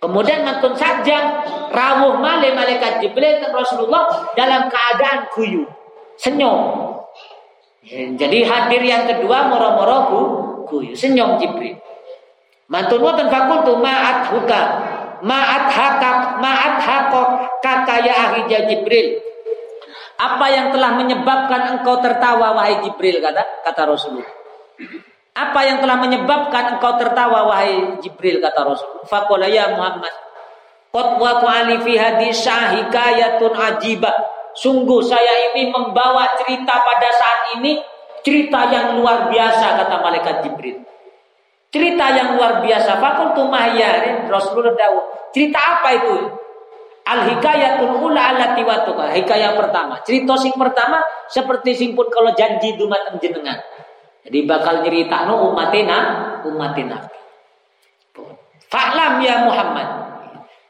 Kemudian 0.00 0.40
mantun 0.48 0.72
saja 0.72 1.44
rawuh 1.68 2.16
male 2.16 2.56
malaikat 2.56 3.04
Jibril 3.04 3.36
dan 3.36 3.52
Rasulullah 3.52 4.08
dalam 4.32 4.72
keadaan 4.72 5.28
guyu, 5.36 5.68
senyum. 6.16 6.88
Ya, 7.84 8.08
jadi 8.16 8.48
hadir 8.48 8.80
yang 8.80 9.04
kedua 9.04 9.52
moro-moro 9.52 9.98
guyu, 10.64 10.96
senyum 10.96 11.36
Jibril. 11.36 11.76
Mantun 12.72 13.04
wonten 13.04 13.28
fakultu 13.28 13.76
ma'at 13.76 14.32
huka 14.32 14.62
ma'at 15.20 15.68
hakak 15.68 16.18
ma'at 16.40 16.74
hakok 16.80 17.28
kakaya 17.60 18.32
ahi 18.32 18.48
Jibril. 18.48 19.20
Apa 20.16 20.52
yang 20.52 20.72
telah 20.72 20.96
menyebabkan 20.96 21.76
engkau 21.76 22.00
tertawa 22.00 22.56
wahai 22.56 22.80
Jibril 22.84 23.20
kata 23.20 23.42
kata 23.68 23.82
Rasulullah. 23.84 24.32
Apa 25.30 25.60
yang 25.62 25.78
telah 25.78 25.96
menyebabkan 26.02 26.76
engkau 26.76 26.98
tertawa 26.98 27.46
wahai 27.46 28.02
Jibril 28.02 28.42
kata 28.42 28.66
Rasul. 28.66 29.06
Faqala 29.06 29.46
ya 29.46 29.70
Muhammad. 29.78 30.10
Qad 30.90 31.22
waqa'ali 31.22 31.86
fi 31.86 31.94
hadis 31.94 32.42
hikayatun 32.46 33.54
ajibah. 33.54 34.14
Sungguh 34.58 34.98
saya 35.06 35.54
ini 35.54 35.70
membawa 35.70 36.26
cerita 36.34 36.74
pada 36.82 37.08
saat 37.14 37.40
ini 37.62 37.78
cerita 38.26 38.66
yang 38.74 38.98
luar 38.98 39.30
biasa 39.30 39.78
kata 39.78 39.96
malaikat 40.02 40.36
Jibril. 40.42 40.82
Cerita 41.70 42.10
yang 42.10 42.34
luar 42.34 42.58
biasa. 42.66 42.98
Fakultu 42.98 43.46
mahyarin 43.46 44.26
Rasulullah 44.26 44.74
dawu. 44.74 45.00
Cerita 45.30 45.58
apa 45.62 45.88
itu? 45.94 46.14
Al 47.06 47.30
hikayatul 47.30 48.02
ula 48.02 48.34
watuka. 48.66 49.14
Hikayat 49.14 49.54
pertama. 49.54 50.02
Cerita 50.02 50.34
sing 50.34 50.54
pertama 50.58 50.98
seperti 51.30 51.78
simpun 51.78 52.10
kalau 52.10 52.34
janji 52.34 52.74
dumateng 52.74 53.22
jenengan. 53.22 53.58
Jadi 54.24 54.38
bakal 54.44 54.84
cerita 54.84 55.24
no 55.24 55.52
umatina 55.52 55.98
umatina. 56.44 57.00
Fa'lam 58.70 59.18
ya 59.24 59.48
Muhammad. 59.48 59.88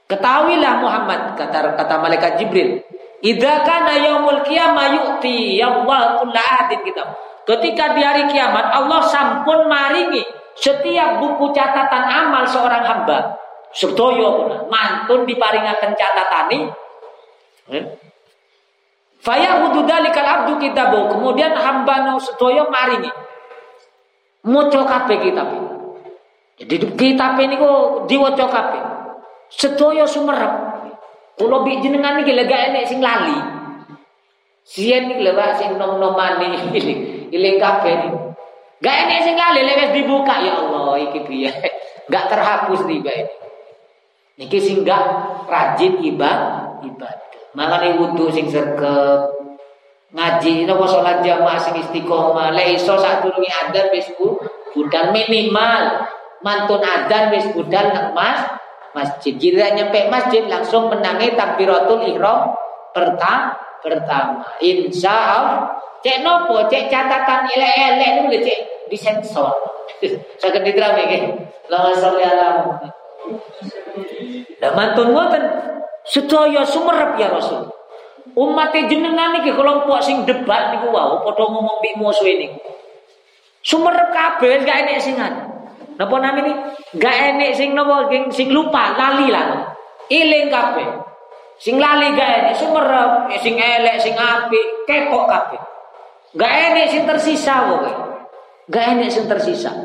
Ketahuilah 0.09 0.83
Muhammad 0.83 1.21
kata 1.39 1.77
kata 1.77 1.95
malaikat 2.01 2.41
Jibril. 2.41 2.83
Idza 3.21 3.63
kana 3.69 4.01
yaumul 4.01 4.41
qiyamah 4.49 4.97
yu'ti 4.97 5.61
Allah 5.61 6.19
kullu 6.19 6.35
ahadin 6.35 6.81
kitab. 6.83 7.13
Ketika 7.45 7.93
di 7.93 8.01
hari 8.01 8.25
kiamat 8.31 8.73
Allah 8.73 9.05
sampun 9.11 9.69
maringi 9.69 10.25
setiap 10.57 11.21
buku 11.21 11.53
catatan 11.53 12.05
amal 12.07 12.49
seorang 12.49 12.83
hamba. 12.87 13.37
Sedoyo 13.71 14.67
mantun 14.67 15.29
diparingaken 15.31 15.95
catatani. 15.95 16.59
Eh? 17.71 17.85
Faya 19.23 19.63
hududalikal 19.63 20.27
abdu 20.27 20.59
kitabu. 20.59 21.07
Kemudian 21.13 21.55
hamba 21.55 22.09
no 22.09 22.19
sedoyo 22.19 22.67
maringi 22.73 23.13
Maca 24.41 24.81
kabeh 24.89 25.19
kitab. 25.21 25.49
Jadi 26.61 26.77
kitab 26.97 27.37
ini 27.41 27.61
kok 27.61 28.09
diwaca 28.09 28.47
kabeh. 28.49 28.83
Sedaya 29.53 30.05
sumerep. 30.09 30.53
Kula 31.37 31.65
bi 31.65 31.81
jenengan 31.81 32.21
iki 32.21 32.33
lega 32.37 32.73
enek 32.73 32.85
sing 32.89 33.01
lali. 33.01 33.37
Sien 34.65 35.13
iki 35.13 35.25
lho 35.25 35.35
sing 35.57 35.77
nom-nomane 35.77 36.57
iling 37.33 37.57
kabeh 37.57 37.93
iki. 37.97 38.11
Gak 38.81 38.97
enek 39.09 39.21
sing 39.25 39.35
lali 39.37 39.61
lek 39.65 39.93
dibuka 39.93 40.41
ya 40.41 40.53
Allah 40.57 40.97
iki 41.01 41.21
piye. 41.25 41.53
Gak 42.13 42.29
terhapus 42.33 42.85
riba 42.89 43.13
ini. 43.13 43.35
Niki 44.41 44.57
sing 44.57 44.89
gak 44.89 45.05
rajin 45.53 46.01
ibadah 46.01 46.81
ibadah. 46.81 47.45
Makane 47.53 48.01
wudu 48.01 48.33
sing 48.33 48.49
sergep, 48.49 49.29
ngaji 50.11 50.67
napa 50.67 50.85
salat 50.91 51.23
jamaah 51.23 51.59
sing 51.59 51.79
istiqomah? 51.79 52.51
Lek 52.55 52.79
iso 52.79 52.99
sadurunge 52.99 53.51
adzan 53.51 53.87
wis 53.95 54.11
budal 54.75 55.15
minimal. 55.15 56.07
Mantun 56.43 56.83
adzan 56.83 57.31
wis 57.31 57.47
budal 57.55 57.95
nang 57.95 58.11
mas 58.17 58.43
masjid. 58.97 59.39
Jika 59.39 59.77
nyampe 59.77 60.11
masjid 60.11 60.43
langsung 60.51 60.91
menangi 60.91 61.39
takbiratul 61.39 62.03
ihram 62.11 62.55
pertama 62.91 63.55
pertama. 63.81 64.45
Insya 64.59 65.15
Allah 65.15 65.61
cek 66.03 66.27
nopo? 66.27 66.67
Cek 66.67 66.91
catatan 66.91 67.47
elek-elek 67.49 68.11
itu 68.29 68.37
cek 68.51 68.59
disensor. 68.91 69.55
Kan 70.41 70.63
didrami 70.65 71.05
ke 71.07 71.19
lama 71.71 71.93
sholli 71.95 72.25
ala 72.25 72.67
dan 74.59 74.73
mantun 74.75 75.15
ngoten. 75.15 75.45
Sedaya 76.01 76.65
sumerep 76.65 77.21
ya 77.21 77.29
Rasul 77.29 77.80
Umat 78.37 78.71
jenengan 78.73 79.37
iki 79.43 79.51
kelompok 79.53 79.99
sing 80.01 80.23
debat 80.23 80.71
niku 80.75 80.95
wau 80.95 81.21
padha 81.27 81.45
ngomong 81.45 81.83
mbek 81.83 81.95
musuh 81.99 82.27
niku. 82.31 82.59
Sumerep 83.61 84.09
kabeh 84.15 84.65
gak 84.65 84.89
enek 84.89 84.99
sing 85.03 85.21
Napa 86.01 86.17
namine? 86.17 86.73
Gak 86.97 87.17
enek 87.37 87.53
sing 87.53 87.77
napa 87.77 88.09
sing 88.33 88.49
lupa, 88.49 88.97
lali 88.97 89.29
lah. 89.29 89.69
Iling 90.09 90.49
kabeh. 90.49 90.89
Sing 91.61 91.77
lali 91.77 92.17
gak 92.17 92.31
enek 92.41 92.55
sumerep, 92.57 93.29
eh, 93.37 93.41
sing 93.45 93.61
elek, 93.61 94.01
sing 94.01 94.17
apik, 94.17 94.89
kepok 94.89 95.29
kabeh. 95.29 95.61
Gak 96.41 96.53
enek 96.73 96.87
sing 96.89 97.05
tersisa 97.05 97.69
wae. 97.69 97.93
Gak 98.73 98.97
enek 98.97 99.13
sing 99.13 99.29
tersisa. 99.29 99.77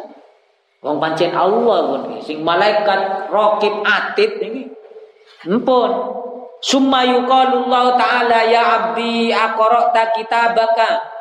Wong 0.80 1.04
pancen 1.04 1.36
Allah 1.36 1.80
pun 1.90 2.22
sing 2.24 2.46
malaikat 2.46 3.28
rokib 3.28 3.84
atid 3.84 4.40
niki. 4.40 4.72
Empun, 5.52 5.92
Summa 6.66 7.06
yuqalullahu 7.06 7.94
ta'ala 7.94 8.50
ya 8.50 8.62
abdi 8.74 9.30
aqra'ta 9.30 10.10
kitabaka. 10.18 11.14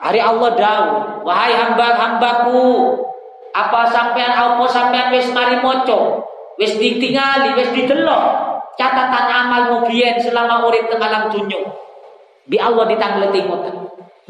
Hari 0.00 0.16
Allah 0.16 0.50
dawu, 0.56 0.94
wahai 1.28 1.52
hamba-hambaku, 1.52 2.96
apa 3.52 3.80
sampean 3.92 4.32
apa 4.32 4.64
sampean 4.72 5.12
wis 5.12 5.28
mari 5.36 5.60
maca, 5.60 6.24
wis 6.56 6.80
ditingali, 6.80 7.52
wis 7.52 7.68
didelok 7.76 8.24
catatan 8.80 9.28
amal 9.28 9.84
biyen 9.84 10.16
selama 10.16 10.64
urip 10.64 10.88
teng 10.88 11.04
alam 11.04 11.28
dunya. 11.28 11.60
Bi 12.48 12.56
Allah 12.56 12.88
ditangleti 12.88 13.44
ngoten. 13.44 13.76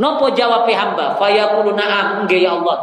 Nopo 0.02 0.34
jawab 0.34 0.66
hamba? 0.66 1.14
Fayaqulu 1.22 1.78
na'am, 1.78 2.26
nggih 2.26 2.42
ya 2.42 2.58
Allah. 2.58 2.82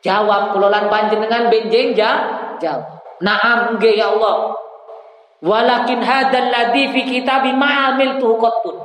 Jawab 0.00 0.56
kula 0.56 0.72
lan 0.72 0.88
panjenengan 0.88 1.52
benjing 1.52 1.92
jawab. 1.92 2.82
Naam 3.20 3.76
nggih 3.76 3.94
ya 4.00 4.16
Allah. 4.16 4.61
Walakin 5.42 5.98
hadal 5.98 6.54
ladhi 6.54 6.94
fi 6.94 7.02
kitabi 7.02 7.50
ma'amil 7.50 8.22
tuh 8.22 8.38
qattun. 8.38 8.78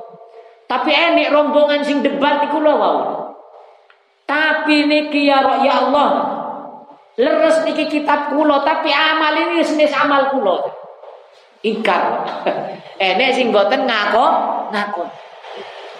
Tapi 0.66 0.90
enek 0.90 1.30
rombongan 1.30 1.86
sing 1.86 2.02
debat 2.02 2.44
iku 2.50 2.58
lho 2.58 2.74
wau. 2.76 2.98
Tapi 4.26 4.90
niki 4.90 5.30
ya, 5.30 5.40
ya 5.62 5.88
Allah. 5.88 6.10
Leres 7.18 7.62
niki 7.64 7.86
kitab 7.88 8.34
kula 8.34 8.66
tapi 8.66 8.90
amal 8.90 9.38
ini 9.38 9.62
senis 9.62 9.94
amal 9.94 10.34
kula. 10.34 10.66
Ingkar. 11.62 12.26
enek 13.08 13.38
sing 13.38 13.54
boten 13.54 13.86
ngako 13.86 14.26
ngakon. 14.74 15.10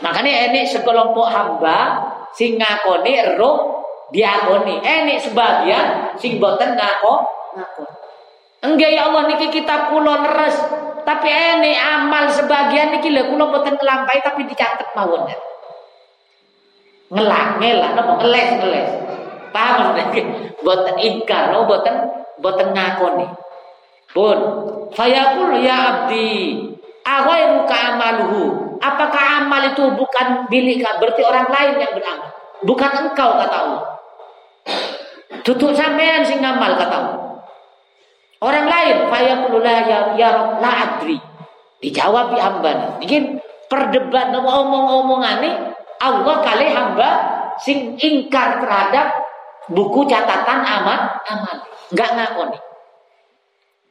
Makanya 0.02 0.50
enek 0.50 0.66
sekelompok 0.74 1.30
hamba 1.30 2.02
sing 2.34 2.58
ngakoni 2.58 3.38
roh 3.38 3.86
diakoni. 4.10 4.82
Enek 4.82 5.22
sebagian 5.22 6.18
sing 6.18 6.42
boten 6.42 6.74
ngako 6.74 7.14
ngakon. 7.54 7.97
Enggak 8.64 8.90
ya 8.90 9.12
Allah 9.12 9.24
niki 9.30 9.54
kita 9.54 9.92
kula 9.94 10.26
leres. 10.26 10.58
Tapi 11.08 11.28
ini 11.30 11.72
amal 11.78 12.28
sebagian 12.32 12.98
niki 12.98 13.14
lho 13.14 13.32
kula 13.32 13.52
mboten 13.52 13.76
ngelampai 13.78 14.18
tapi 14.24 14.48
dicatet 14.48 14.90
mawon. 14.98 15.30
Ngelak, 17.08 17.48
ngelak 17.64 17.92
napa 17.96 18.14
ngeles 18.24 18.50
ngeles. 18.60 18.90
Paham 19.54 19.96
niki? 19.96 20.22
Mboten 20.64 20.96
ingkar, 21.00 21.54
no 21.54 21.68
mboten 21.68 21.96
mboten 22.42 22.68
ngakoni. 22.74 23.28
Pun 24.12 24.38
fayaqul 24.96 25.62
ya 25.62 25.78
abdi 26.08 26.58
aghairu 27.06 27.64
ka 27.70 27.78
amaluhu. 27.94 28.44
Apakah 28.78 29.42
amal 29.42 29.58
amal 29.58 29.74
itu 29.74 29.84
bukan 29.98 30.46
milik 30.54 30.86
berarti 31.02 31.22
orang 31.26 31.50
lain 31.50 31.82
yang 31.82 31.92
beramal. 31.98 32.30
Bukan 32.62 32.92
engkau 33.10 33.30
kata 33.42 33.58
Allah. 33.58 33.84
Tutup 35.42 35.74
sampean 35.74 36.22
sing 36.22 36.46
ngamal 36.46 36.78
kata 36.78 36.94
Allah. 36.94 37.17
Orang 38.38 38.70
lain 38.70 39.10
fayaqulu 39.10 39.58
la 39.66 39.76
ya, 39.86 40.00
ya 40.14 40.30
la 40.62 40.72
adri. 40.86 41.18
Dijawab 41.82 42.34
di 42.34 42.40
hamba. 42.42 43.02
Mungkin 43.02 43.42
perdebat 43.66 44.34
omong-omongan 44.34 45.42
ini 45.42 45.52
Allah 45.98 46.36
kali 46.46 46.66
hamba 46.70 47.10
sing 47.58 47.98
ingkar 47.98 48.62
terhadap 48.62 49.18
buku 49.74 50.06
catatan 50.06 50.62
amal 50.62 51.18
amal. 51.26 51.58
Enggak 51.90 52.10
ngakoni. 52.14 52.58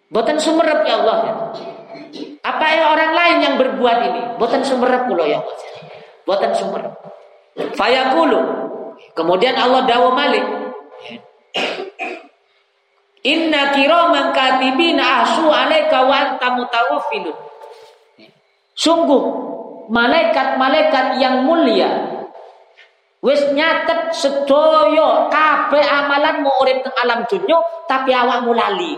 Boten 0.06 0.38
sumerep 0.38 0.86
ya 0.86 1.02
Allah. 1.02 1.50
Apa 2.46 2.66
ya 2.70 2.84
orang 2.94 3.12
lain 3.18 3.36
yang 3.42 3.54
berbuat 3.58 3.98
ini? 4.06 4.22
Boten 4.38 4.62
sumerep 4.62 5.10
kula 5.10 5.26
ya 5.26 5.42
Allah. 5.42 5.56
Boten 6.22 6.52
sumerep. 6.54 6.94
Fayaqulu. 7.74 8.40
Kemudian 9.16 9.58
Allah 9.58 9.82
dawa 9.82 10.14
malik. 10.14 10.44
Inna 13.26 13.74
kiraman 13.74 14.30
katibina 14.30 15.26
ahsu 15.26 15.50
alaika 15.50 16.06
wa 16.06 16.14
anta 16.14 16.54
mutawaffilun. 16.54 17.34
Sungguh 18.78 19.22
malaikat-malaikat 19.90 21.18
yang 21.18 21.42
mulia 21.42 21.90
wis 23.26 23.42
nyatet 23.50 24.14
sedoyo 24.14 25.26
kabeh 25.26 25.82
amalanmu 25.82 26.46
urip 26.62 26.86
teng 26.86 26.94
alam 27.02 27.26
dunya 27.26 27.58
tapi 27.90 28.14
awakmu 28.14 28.54
lali. 28.54 28.94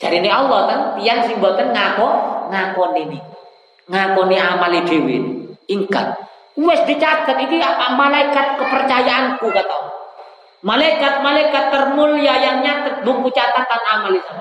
Ini 0.00 0.30
Allah 0.30 0.60
kan 0.70 0.80
tiang 0.94 1.26
sing 1.26 1.42
ngako 1.42 2.08
ngakoni 2.54 3.00
ini. 3.10 3.18
Ngakoni 3.90 4.36
amali 4.38 4.80
dhewe. 4.86 5.16
Ingkar. 5.66 6.14
Wis 6.54 6.82
dicatat 6.86 7.42
iki 7.42 7.58
malaikat 7.98 8.54
kepercayaanku 8.54 9.50
kata 9.50 9.89
Malaikat-malaikat 10.60 11.72
termulia 11.72 12.36
yang 12.36 12.60
nyatet 12.60 13.00
buku 13.00 13.32
catatan 13.32 13.80
amal 13.96 14.12
itu. 14.12 14.34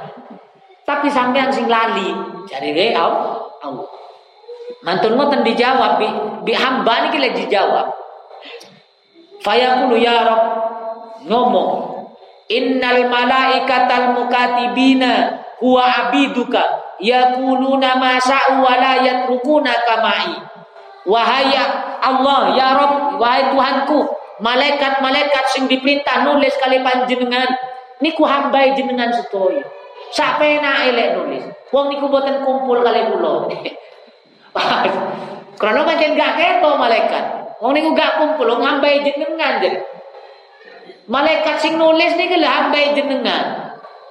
Tapi 0.83 1.07
sampean 1.07 1.47
sing 1.47 1.71
lali. 1.71 2.11
Jadi 2.43 2.75
re 2.75 2.91
Allah. 2.91 3.47
Mantun 4.83 5.15
ngoten 5.15 5.43
dijawab 5.43 5.99
bi, 5.99 6.07
bi 6.43 6.53
hamba 6.55 7.07
niki 7.07 7.19
lagi 7.19 7.47
dijawab. 7.47 7.87
Fayaqulu 9.39 9.95
ya 9.95 10.27
Rabb 10.27 10.43
ngomong 11.27 11.99
Innal 12.49 13.05
malaikatal 13.13 14.17
mukatibina 14.17 15.37
huwa 15.61 15.85
abiduka 15.85 16.97
yaquluna 16.97 17.93
ma 18.01 18.17
sa'u 18.17 18.65
wa 18.65 18.73
la 18.73 19.05
yatrukuna 19.05 19.69
kama'i 19.85 20.33
wahai 21.05 21.53
Allah 22.01 22.57
ya 22.57 22.67
Rob 22.73 23.21
wahai 23.21 23.53
Tuhanku 23.53 24.01
malaikat-malaikat 24.39 25.45
sing 25.51 25.67
diperintah 25.67 26.23
nulis 26.27 26.55
kali 26.59 26.79
panjenengan 26.83 27.47
niku 27.99 28.23
hamba 28.23 28.71
jenengan 28.75 29.11
sedaya 29.11 29.63
sak 30.09 30.41
penake 30.41 30.95
lek 30.95 31.09
nulis. 31.15 31.43
Wong 31.69 31.93
niku 31.93 32.09
boten 32.09 32.41
kumpul 32.41 32.81
kali 32.81 33.05
kula. 33.13 33.45
Karena 35.61 35.83
pancen 35.83 36.17
gak 36.17 36.33
keto 36.39 36.69
malaikat. 36.79 37.25
Wong 37.61 37.71
niku 37.75 37.93
gak 37.93 38.17
kumpul 38.17 38.47
wong 38.47 38.63
hamba 38.63 38.89
jenengan 39.03 39.59
jadi 39.61 39.79
malaikat 41.09 41.57
sing 41.61 41.75
nulis 41.75 42.15
niku 42.15 42.39
lah 42.39 42.65
hamba 42.65 42.95
jenengan. 42.95 43.45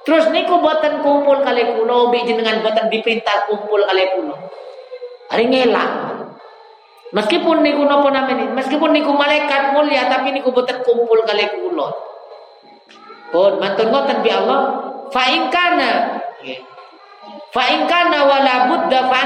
Terus 0.07 0.31
niku 0.31 0.63
buatan 0.63 1.03
kumpul 1.03 1.43
kali 1.43 1.75
kulo, 1.75 2.09
bi 2.09 2.23
jenengan 2.23 2.63
buatan 2.63 2.87
dipinta 2.87 3.45
kumpul 3.45 3.83
kali 3.83 4.03
kulo. 4.15 4.35
Hari. 5.29 5.45
Meskipun 7.09 7.65
niku 7.65 7.89
nopo 7.89 8.13
namanya, 8.13 8.53
meskipun 8.53 8.93
niku 8.93 9.09
malaikat 9.17 9.73
mulia, 9.73 10.05
tapi 10.05 10.29
niku 10.29 10.53
buatan 10.53 10.85
kumpul 10.85 11.25
kali 11.25 11.49
kulo. 11.57 11.89
Pun 13.33 13.57
mantun 13.57 13.89
ngoten 13.89 14.21
bi 14.21 14.29
Allah, 14.29 14.61
fa 15.09 15.25
kana 15.49 16.21
fa 17.49 17.65
kana 17.89 18.19
wala 18.29 18.53
budda 18.69 19.09
fa 19.09 19.21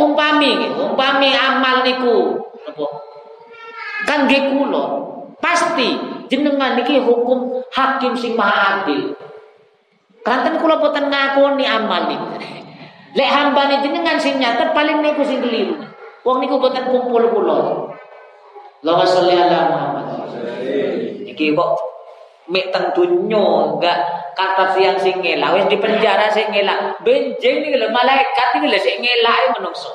umpami, 0.00 0.52
umpami 0.72 1.28
amal 1.36 1.84
niku 1.84 2.16
kan 4.08 4.24
ge 4.24 4.48
kulo. 4.48 4.84
Pasti 5.38 5.94
jenengan 6.32 6.80
niki 6.80 6.98
hukum 6.98 7.60
hakim 7.70 8.16
sing 8.16 8.34
maha 8.34 8.82
adil. 8.82 9.14
Kanten 10.24 10.58
kula 10.58 10.80
boten 10.80 11.12
ngakoni 11.12 11.64
amal 11.68 12.08
niki. 12.08 12.67
Lek 13.16 13.30
hambane 13.32 13.80
jenengan 13.80 14.20
sing 14.20 14.36
nyatet 14.36 14.76
paling 14.76 15.00
niku 15.00 15.24
sing 15.24 15.40
keliru. 15.40 15.80
Wong 16.26 16.44
niku 16.44 16.60
boten 16.60 16.84
kumpul 16.88 17.24
kula. 17.32 17.58
Allahumma 18.84 19.04
sholli 19.08 19.34
ala 19.34 19.58
Muhammad. 19.72 20.06
Niki 21.24 21.56
kok 21.56 21.70
mek 22.48 22.72
teng 22.72 22.92
dunyo 22.96 23.76
enggak 23.76 23.98
kata 24.32 24.72
siang 24.72 24.96
sing 24.96 25.20
ngelak 25.20 25.52
wis 25.52 25.64
di 25.68 25.76
penjara 25.76 26.32
sing 26.32 26.48
ngelak 26.48 26.96
benjing 27.04 27.60
niki 27.60 27.76
lho 27.76 27.92
malaikat 27.92 28.56
iki 28.56 28.66
lho 28.72 28.78
sing 28.80 29.04
ngelake 29.04 29.46
menungso 29.60 29.92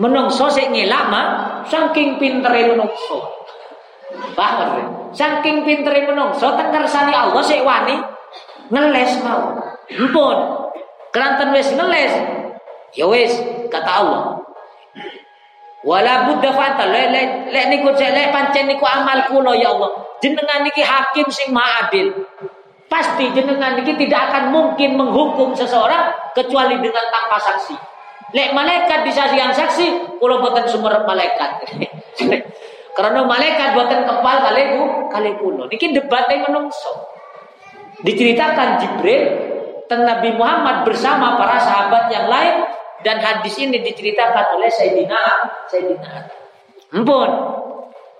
menungso 0.00 0.48
sing 0.48 0.72
ngelak 0.72 1.04
mah 1.12 1.26
saking 1.68 2.16
pintere 2.16 2.72
menungso 2.72 3.36
Paham 4.36 5.10
Saking 5.16 5.64
pintere 5.66 6.06
menungso 6.06 6.54
teng 6.54 6.70
kersane 6.70 7.12
Allah 7.12 7.42
sik 7.42 7.64
wani 7.64 7.96
ngeles 8.68 9.12
mau. 9.24 9.56
Ampun. 9.86 10.65
Kelantan 11.14 11.54
wis 11.54 11.70
ngeles. 11.74 12.12
Ya 12.96 13.04
wis 13.06 13.32
kata 13.68 13.90
Allah. 13.90 14.22
Wala 15.86 16.26
budda 16.26 16.50
fatal 16.50 16.90
lek 16.90 17.14
lek 17.14 17.26
le, 17.54 17.60
niku 17.70 17.94
lek 17.94 18.34
pancen 18.34 18.66
niku 18.66 18.82
amal 18.82 19.22
kula 19.30 19.54
ya 19.54 19.70
Allah. 19.70 19.90
Jenengan 20.18 20.66
niki 20.66 20.82
hakim 20.82 21.30
sing 21.30 21.54
maha 21.54 21.86
adil. 21.86 22.10
Pasti 22.90 23.30
jenengan 23.30 23.78
niki 23.78 23.94
tidak 23.94 24.32
akan 24.32 24.50
mungkin 24.50 24.98
menghukum 24.98 25.54
seseorang 25.54 26.10
kecuali 26.34 26.82
dengan 26.82 27.06
tanpa 27.14 27.38
saksi. 27.38 27.76
Lek 28.34 28.50
malaikat 28.50 29.06
bisa 29.06 29.30
yang 29.30 29.54
saksi, 29.54 30.18
kula 30.18 30.42
boten 30.42 30.66
sumber 30.66 31.06
malaikat. 31.06 31.62
Karena 32.96 33.22
malaikat 33.22 33.76
buatan 33.76 34.08
kepal 34.08 34.36
kaliku 34.40 34.82
kali 35.12 35.30
kuno. 35.38 35.68
Niki 35.70 35.92
debatnya 35.94 36.48
menungso. 36.48 37.12
Diceritakan 38.02 38.80
Jibril 38.80 39.22
tentang 39.86 40.02
Nabi 40.02 40.34
Muhammad 40.34 40.82
bersama 40.82 41.38
para 41.38 41.62
sahabat 41.62 42.10
yang 42.10 42.26
lain 42.26 42.66
dan 43.06 43.22
hadis 43.22 43.54
ini 43.62 43.78
diceritakan 43.86 44.58
oleh 44.58 44.66
Sayyidina 44.66 45.22
Sayyidina 45.70 46.26
Ampun. 46.90 47.30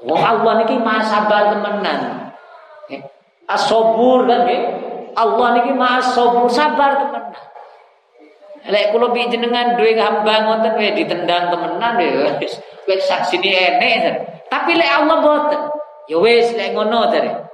Wong 0.07 0.23
Allah 0.23 0.63
niki 0.63 0.79
maha 0.79 1.03
sabar 1.03 1.51
temenan. 1.51 2.31
Asobur 3.51 4.27
kan 4.31 4.47
nggih. 4.47 4.63
Allah 5.19 5.47
niki 5.59 5.73
maha 5.75 6.03
sabur 6.03 6.47
sabar 6.47 7.03
temenan. 7.03 7.35
Lek 8.67 8.91
kula 8.91 9.15
bi 9.15 9.27
jenengan 9.31 9.79
duwe 9.79 9.95
hamba 9.99 10.43
ngoten 10.47 10.75
we 10.79 10.91
ditendang 10.95 11.51
temenan 11.51 11.99
wis 12.43 12.59
wis 12.87 13.03
saksine 13.07 13.79
enek. 13.79 14.47
Tapi 14.47 14.75
lek 14.75 14.91
Allah 14.91 15.19
boten. 15.23 15.63
Ya 16.07 16.19
wis 16.23 16.55
lek 16.55 16.75
ngono 16.75 17.11
tare. 17.11 17.46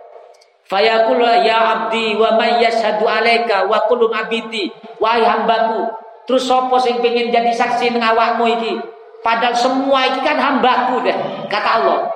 Fayaqul 0.67 1.21
ya 1.43 1.59
abdi 1.59 2.15
wa 2.17 2.39
may 2.39 2.63
yashhadu 2.63 3.05
alaika 3.05 3.67
wa 3.67 3.83
kullu 3.91 4.09
abidi. 4.09 4.71
Wahai 5.03 5.27
hambaku. 5.27 5.91
Terus 6.25 6.47
sapa 6.47 6.79
sing 6.79 7.03
pengen 7.03 7.35
jadi 7.35 7.51
saksi 7.51 7.93
nang 7.93 8.15
awakmu 8.15 8.47
iki? 8.47 8.79
Padahal 9.23 9.55
semua 9.55 10.11
iki 10.11 10.23
kan 10.23 10.39
hambaku 10.39 11.03
deh, 11.07 11.15
kata 11.47 11.71
Allah. 11.83 12.11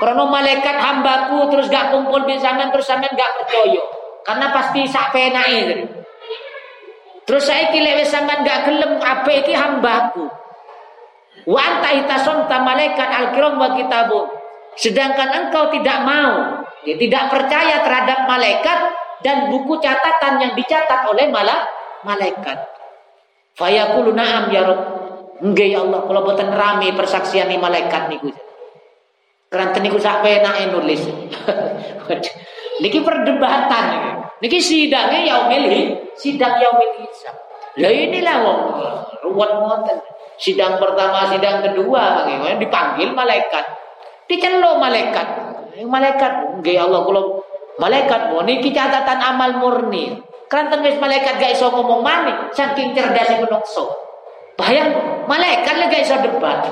Karena 0.00 0.24
malaikat 0.24 0.76
hambaku 0.80 1.52
terus 1.52 1.68
gak 1.68 1.92
kumpul 1.92 2.24
besanan 2.24 2.72
terus 2.72 2.88
sampean 2.88 3.12
gak 3.12 3.40
percaya. 3.40 3.80
Karena 4.24 4.48
pasti 4.52 4.84
sak 4.88 5.12
penake 5.12 5.84
Terus 7.28 7.44
saya 7.44 7.68
kile 7.68 8.00
wis 8.00 8.08
sampean 8.08 8.40
gak 8.44 8.68
gelem 8.68 8.96
apa 9.00 9.30
iki 9.32 9.52
hambaku. 9.52 10.24
Wa 11.48 11.84
anta 11.84 12.56
malaikat 12.64 13.08
al-kiram 13.08 13.60
wa 13.60 13.76
kitabun. 13.76 14.28
Sedangkan 14.76 15.28
engkau 15.28 15.68
tidak 15.72 15.98
mau, 16.04 16.59
ya, 16.86 16.94
tidak 16.96 17.24
percaya 17.32 17.82
terhadap 17.84 18.28
malaikat 18.28 18.78
dan 19.20 19.52
buku 19.52 19.76
catatan 19.80 20.40
yang 20.40 20.52
dicatat 20.56 21.04
oleh 21.08 21.28
malak 21.28 21.68
malaikat. 22.04 22.58
Fayaqulu 23.56 24.16
na'am 24.16 24.48
ya 24.48 24.64
Rabb. 24.64 24.82
Enggak 25.40 25.68
ya 25.72 25.80
Allah, 25.80 26.04
kalau 26.04 26.20
boten 26.20 26.52
rame 26.52 26.92
persaksian 26.92 27.48
ni 27.48 27.56
malaikat 27.56 28.12
niku. 28.12 28.28
Keranten 29.48 29.80
niku 29.82 29.96
sak 29.96 30.20
penake 30.20 30.68
nulis. 30.68 31.00
Niki 32.80 33.04
perdebatan 33.04 33.84
niki. 34.40 34.60
sidangnya 34.60 35.20
yaumil 35.24 35.96
sidang 36.16 36.60
yaumil 36.60 36.92
hisab. 37.04 37.36
Lah 37.80 37.92
inilah 37.92 38.36
wong 38.44 38.60
ruwet 39.24 39.50
ngoten. 39.52 39.98
Sidang 40.40 40.80
pertama, 40.80 41.28
sidang 41.28 41.60
kedua, 41.60 42.24
bagaimana 42.24 42.56
dipanggil 42.56 43.12
malaikat. 43.12 43.64
Diceluk 44.24 44.80
malaikat. 44.80 45.49
Malaikat, 45.86 46.60
nggih 46.60 46.76
Allah 46.76 47.00
kalau 47.06 47.40
malaikat 47.80 48.32
mau 48.32 48.44
niki 48.44 48.74
catatan 48.74 49.18
amal 49.20 49.56
murni. 49.56 50.20
Keranten 50.50 50.82
wis 50.82 50.98
malaikat 50.98 51.38
gak 51.38 51.54
iso 51.54 51.70
ngomong 51.70 52.02
manik, 52.02 52.50
saking 52.52 52.90
cerdasnya 52.90 53.38
menungso. 53.40 53.86
Bayang 54.58 54.90
malaikat 55.30 55.78
lagi 55.78 56.02
iso 56.02 56.18
debat. 56.18 56.66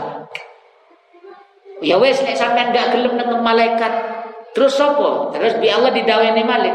Ya 1.78 1.94
wes 1.96 2.18
nek 2.26 2.34
sampean 2.34 2.74
gak 2.74 2.90
gelem 2.90 3.14
dengan 3.14 3.38
malaikat, 3.38 3.92
terus 4.50 4.74
sopo? 4.74 5.30
Terus 5.30 5.56
bi 5.62 5.70
Allah 5.70 5.94
didaweni 5.94 6.42
malik. 6.42 6.74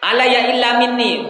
Ala 0.00 0.24
ya 0.24 0.48
illa 0.48 0.80
minni. 0.80 1.28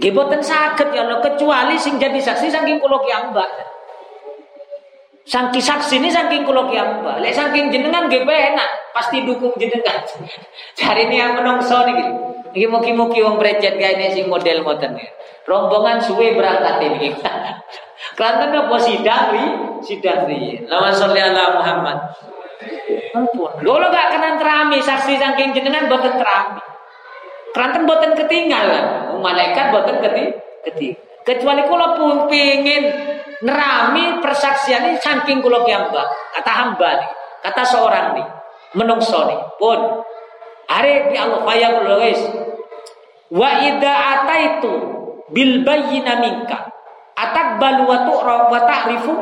Boten 0.00 0.40
saged 0.40 0.96
ya 0.96 1.04
Allah 1.04 1.20
kecuali 1.20 1.76
sing 1.76 2.00
jadi 2.00 2.16
saksi 2.16 2.48
saking 2.48 2.80
kula 2.80 3.04
ki 3.04 3.12
mbak. 3.28 3.69
Saking 5.30 5.62
saksi 5.62 6.02
ini 6.02 6.10
saking 6.10 6.42
kula 6.42 6.66
ki 6.66 6.74
mbak. 6.74 7.22
Lek 7.22 7.30
saking 7.30 7.70
jenengan 7.70 8.10
nggih 8.10 8.26
enak, 8.26 8.90
pasti 8.90 9.22
dukung 9.22 9.54
jenengan. 9.54 10.02
Cari 10.78 11.06
ini 11.06 11.22
yang 11.22 11.38
menungso 11.38 11.86
niki. 11.86 12.02
Niki 12.50 12.66
mugi-mugi 12.66 13.22
wong 13.22 13.38
brecet 13.38 13.78
gaene 13.78 14.10
sing 14.10 14.26
model 14.26 14.66
ngoten 14.66 14.98
Rombongan 15.46 16.02
suwe 16.02 16.34
berangkat 16.34 16.82
ini. 16.82 17.14
Kelantan 18.18 18.58
apa 18.58 18.76
sidang 18.82 19.30
ri? 19.30 19.46
Sidang 19.86 20.26
ri. 20.26 20.66
Lama 20.66 20.90
sholli 20.90 21.22
ala 21.22 21.62
Muhammad. 21.62 21.98
Ampun. 23.14 23.62
Lho 23.62 23.86
gak 23.86 24.10
kena 24.10 24.34
terami 24.34 24.82
saksi 24.82 25.14
saking 25.14 25.54
jenengan 25.54 25.86
boten 25.86 26.18
terami. 26.18 26.58
Kelantan 27.54 27.86
boten 27.86 28.18
ketinggalan. 28.18 29.14
Malaikat 29.22 29.70
boten 29.70 30.02
keti 30.02 30.24
keti. 30.66 30.88
Kecuali 31.22 31.62
kula 31.70 31.94
pun 31.94 32.26
pengin 32.26 32.82
nerami 33.40 34.20
persaksian 34.20 34.92
ini 34.92 35.00
saking 35.00 35.40
kula 35.40 35.64
mbak. 35.64 36.06
Kata 36.40 36.52
hamba 36.52 36.88
nih. 37.00 37.10
Kata 37.44 37.62
seorang 37.64 38.06
nih. 38.16 38.26
Menungso 38.76 39.26
nih. 39.26 39.40
Pun. 39.56 39.80
Hari 40.70 41.10
di 41.10 41.16
Allah 41.18 41.42
fayaqul 41.42 41.90
wis. 41.98 42.20
Wa 43.30 43.62
idza 43.62 43.94
ataitu 43.94 45.00
bil 45.30 45.62
bayyina 45.62 46.18
minka 46.18 46.70
atakbalu 47.14 47.86
wa 47.86 47.98
tu'ra 48.06 48.36
wa 48.50 48.60
ta'rifu 48.66 49.14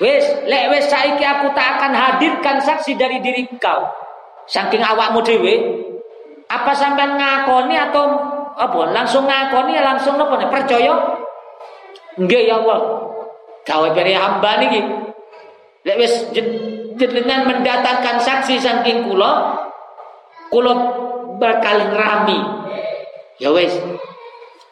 wis 0.00 0.24
lek 0.48 0.72
wis 0.72 0.88
saiki 0.88 1.22
aku 1.22 1.52
tak 1.52 1.78
akan 1.78 1.92
hadirkan 1.92 2.56
saksi 2.58 2.96
dari 2.96 3.20
diri 3.20 3.46
kau 3.60 3.84
saking 4.48 4.80
awakmu 4.80 5.20
dhewe 5.20 5.54
apa 6.48 6.72
sampean 6.72 7.16
ngakoni 7.16 7.76
atau 7.76 8.04
apa 8.54 8.80
langsung 8.92 9.28
ngakoni 9.28 9.76
langsung 9.80 10.16
nih 10.16 10.48
percaya 10.48 10.92
nggih 12.16 12.42
ya 12.48 12.62
Allah 12.62 13.03
gawe 13.64 13.88
beri 13.96 14.12
hamba 14.12 14.60
niki 14.60 14.80
lek 15.84 15.96
wis 16.00 16.14
jenengan 16.96 17.48
mendatangkan 17.48 18.20
saksi 18.20 18.60
saking 18.60 19.08
kula 19.08 19.60
kula 20.52 20.72
bakal 21.40 21.76
rami 21.92 22.38
ya 23.42 23.50
wis 23.50 23.74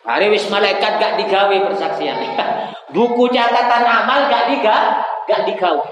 Hari 0.02 0.35
wis 0.35 0.50
malaikat 0.50 0.98
gak 0.98 1.14
digawe 1.14 1.57
persaksian. 1.70 2.18
Buku 2.94 3.31
catatan 3.31 3.87
amal 3.87 4.26
gak 4.26 4.50
diga, 4.50 4.98
gak 5.31 5.46
digawe. 5.46 5.87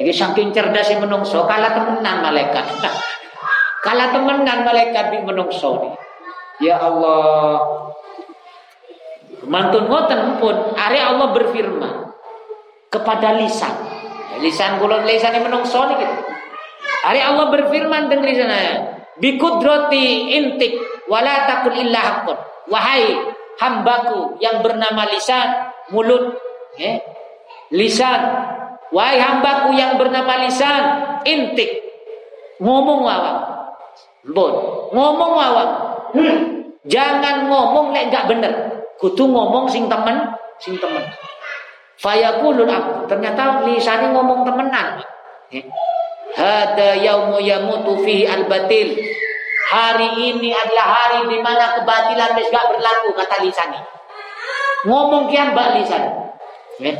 Ini 0.00 0.08
saking 0.08 0.48
cerdas 0.50 0.88
si 0.88 0.96
menungso, 0.96 1.44
kalah 1.44 1.76
temenan 1.76 2.24
malaikat. 2.24 2.64
kalah 3.84 4.08
temenan 4.08 4.64
malaikat 4.64 5.12
di 5.12 5.18
menungso 5.20 5.84
nih. 5.84 5.94
Ya 6.64 6.80
Allah. 6.80 7.83
Mantun 9.44 9.88
ngoten 9.88 10.40
pun, 10.40 10.72
hari 10.76 11.00
Allah 11.00 11.32
berfirman 11.32 11.94
kepada 12.88 13.36
lisan. 13.36 13.72
Lisan 14.40 14.82
kula 14.82 15.04
lisan 15.04 15.36
menungso 15.44 15.84
nih 15.88 15.96
gitu. 16.00 16.16
Hari 17.04 17.20
Allah 17.20 17.52
berfirman 17.52 18.08
dengan 18.08 18.24
lisannya 18.24 18.94
bikudrati 19.18 20.34
intik 20.34 20.74
wala 21.06 21.46
takul 21.46 21.74
illa 21.74 22.26
wahai 22.66 23.14
hambaku 23.60 24.40
yang 24.42 24.58
bernama 24.64 25.06
lisan 25.06 25.70
mulut 25.94 26.34
ya. 26.74 26.98
lisan 27.70 28.20
wahai 28.90 29.22
hambaku 29.22 29.76
yang 29.78 29.94
bernama 29.94 30.42
lisan 30.42 30.82
intik 31.22 31.70
ngomong 32.58 33.06
wawang 33.06 33.40
bon 34.26 34.54
ngomong 34.90 35.32
wawang 35.38 35.72
jangan 36.92 37.46
ngomong 37.46 37.94
lek 37.94 38.10
gak 38.10 38.26
bener 38.26 38.73
kudu 39.04 39.28
ngomong 39.28 39.68
sing 39.68 39.84
temen 39.84 40.32
sing 40.56 40.80
temen 40.80 41.04
fayaqulul 42.00 42.64
aku 42.64 43.04
ternyata 43.04 43.60
lisannya 43.68 44.16
ngomong 44.16 44.48
temenan 44.48 45.04
ya. 45.52 45.60
Hada 46.34 46.98
yaumu 46.98 47.38
yamutu 47.38 48.00
fihi 48.02 48.26
al-batil. 48.26 48.96
Hari 49.70 50.34
ini 50.34 50.50
adalah 50.50 50.86
hari 50.88 51.20
di 51.30 51.38
mana 51.38 51.78
kebatilan 51.78 52.34
wis 52.36 52.48
gak 52.50 52.68
berlaku 52.68 53.16
kata 53.16 53.36
lisan 53.44 53.70
Ngomong 54.84 55.28
kian 55.30 55.54
mbak 55.54 55.78
lisan. 55.78 56.02
Ya. 56.82 56.92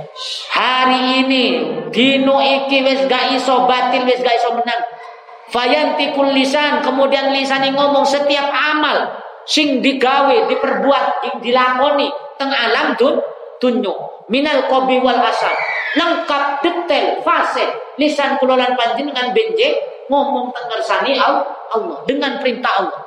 Hari 0.54 1.26
ini 1.26 1.44
dino 1.90 2.38
iki 2.38 2.84
wis 2.84 3.10
gak 3.10 3.34
iso 3.34 3.66
batil 3.66 4.06
wis 4.06 4.22
gak 4.22 4.36
iso 4.38 4.54
menang. 4.54 4.80
Fayantikul 5.50 6.30
lisan 6.30 6.80
kemudian 6.84 7.34
lisan 7.34 7.64
ngomong 7.74 8.06
setiap 8.06 8.48
amal 8.48 8.83
sing 9.44 9.84
digawe 9.84 10.48
diperbuat 10.48 11.04
dilakoni 11.44 12.08
teng 12.40 12.50
alam 12.50 12.96
dun 12.96 13.20
tunjuk 13.60 14.26
minal 14.32 14.66
kobi 14.68 15.00
wal 15.00 15.20
asal 15.20 15.52
lengkap 15.94 16.64
detail 16.64 17.20
fase 17.22 17.64
lisan 18.00 18.40
kulolan 18.42 18.74
panjenengan 18.74 19.30
benje 19.30 19.78
ngomong 20.10 20.52
tengersani 20.52 21.16
Allah 21.16 22.04
dengan 22.04 22.38
perintah 22.42 22.72
Allah. 22.82 23.02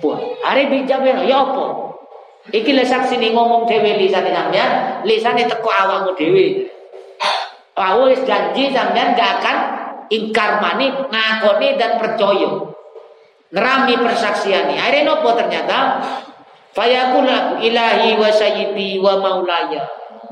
Pun 0.00 0.18
hari 0.40 0.72
bijak 0.72 1.04
ya 1.04 1.38
apa? 1.42 1.64
Iki 2.50 2.74
le 2.74 2.82
saksi 2.82 3.22
ngomong 3.30 3.70
dhewe 3.70 4.02
lisan 4.02 4.26
sampean, 4.26 5.02
lisane 5.06 5.46
teko 5.46 5.70
awakmu 5.70 6.16
dhewe. 6.18 6.66
Aku 7.72 8.10
wis 8.10 8.20
janji 8.26 8.74
sampean 8.74 9.14
gak 9.14 9.40
akan 9.40 9.56
ingkar 10.10 10.58
mani, 10.58 10.90
ngakoni 10.90 11.78
dan 11.78 11.96
percaya. 12.02 12.71
Ngerami 13.52 13.94
persaksian 14.00 14.72
ini. 14.72 14.80
Akhirnya 14.80 15.12
nopo 15.12 15.36
ternyata 15.36 16.00
Fayaqul 16.72 17.28
ilahi 17.60 18.16
wa 18.16 18.32
sayyidi 18.32 18.96
wa 18.96 19.20
maulaya. 19.20 19.84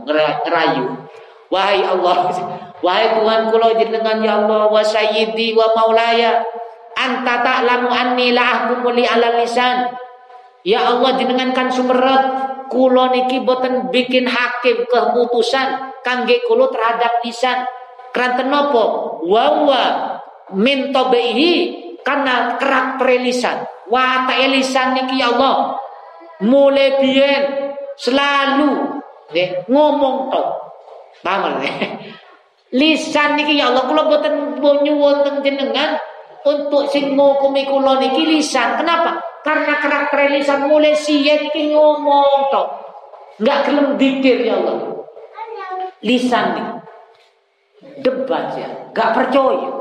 Ngerayu. 0.08 0.88
Wahai 1.52 1.84
Allah, 1.84 2.32
wahai 2.84 3.20
Tuhan 3.20 3.52
kula 3.52 3.76
jenengan 3.76 4.24
ya 4.24 4.40
Allah 4.40 4.72
wa 4.72 4.80
sayyidi 4.80 5.52
wa 5.52 5.68
maulaya. 5.76 6.40
Anta 6.96 7.44
ta'lamu 7.44 7.92
anni 7.92 8.32
la 8.32 8.44
ahkumu 8.56 8.88
li 8.96 9.04
ala 9.04 9.36
lisan. 9.36 9.92
Ya 10.64 10.88
Allah 10.88 11.20
jenengan 11.20 11.52
kan 11.52 11.68
sumeret 11.68 12.24
kula 12.72 13.12
niki 13.12 13.44
boten 13.44 13.92
bikin 13.92 14.24
hakim 14.24 14.88
keputusan 14.88 15.92
kangge 16.00 16.40
kula 16.48 16.72
terhadap 16.72 17.20
lisan. 17.20 17.68
Kranten 18.16 18.48
napa? 18.48 19.20
Wa 19.28 19.44
wa 19.68 19.82
min 20.56 20.88
tabihi 20.88 21.89
karena 22.06 22.56
kerak 22.56 23.00
lisan. 23.20 23.64
Wa 23.90 24.24
ta 24.28 24.38
lisan 24.38 24.94
niki 24.94 25.18
ya 25.18 25.34
Allah 25.34 25.74
mulai 26.40 27.02
biyen 27.02 27.74
selalu 27.98 29.02
ngomong 29.68 30.32
tok 30.32 30.48
Paham 31.20 31.60
Lisan 32.80 33.34
niki 33.34 33.58
ya 33.58 33.74
Allah 33.74 33.84
kula 33.90 34.06
boten 34.06 34.62
nyuwun 34.62 35.26
teng 35.26 35.42
jenengan 35.42 35.98
untuk 36.46 36.86
sing 36.86 37.18
ngukumi 37.18 37.66
kula 37.66 37.98
niki 37.98 38.30
lisan. 38.30 38.78
Kenapa? 38.78 39.18
Karena 39.42 39.82
karakter 39.82 40.30
lisan 40.30 40.70
mulai 40.70 40.94
siyen 40.94 41.50
niki 41.50 41.74
ngomong 41.74 42.46
tok. 42.54 42.68
Enggak 43.42 43.58
gelem 43.66 43.98
dikir 43.98 44.46
ya 44.46 44.54
Allah. 44.62 45.02
Lisan 46.06 46.46
niki 46.54 46.72
debat 48.06 48.54
ya, 48.54 48.70
enggak 48.94 49.10
percaya. 49.18 49.79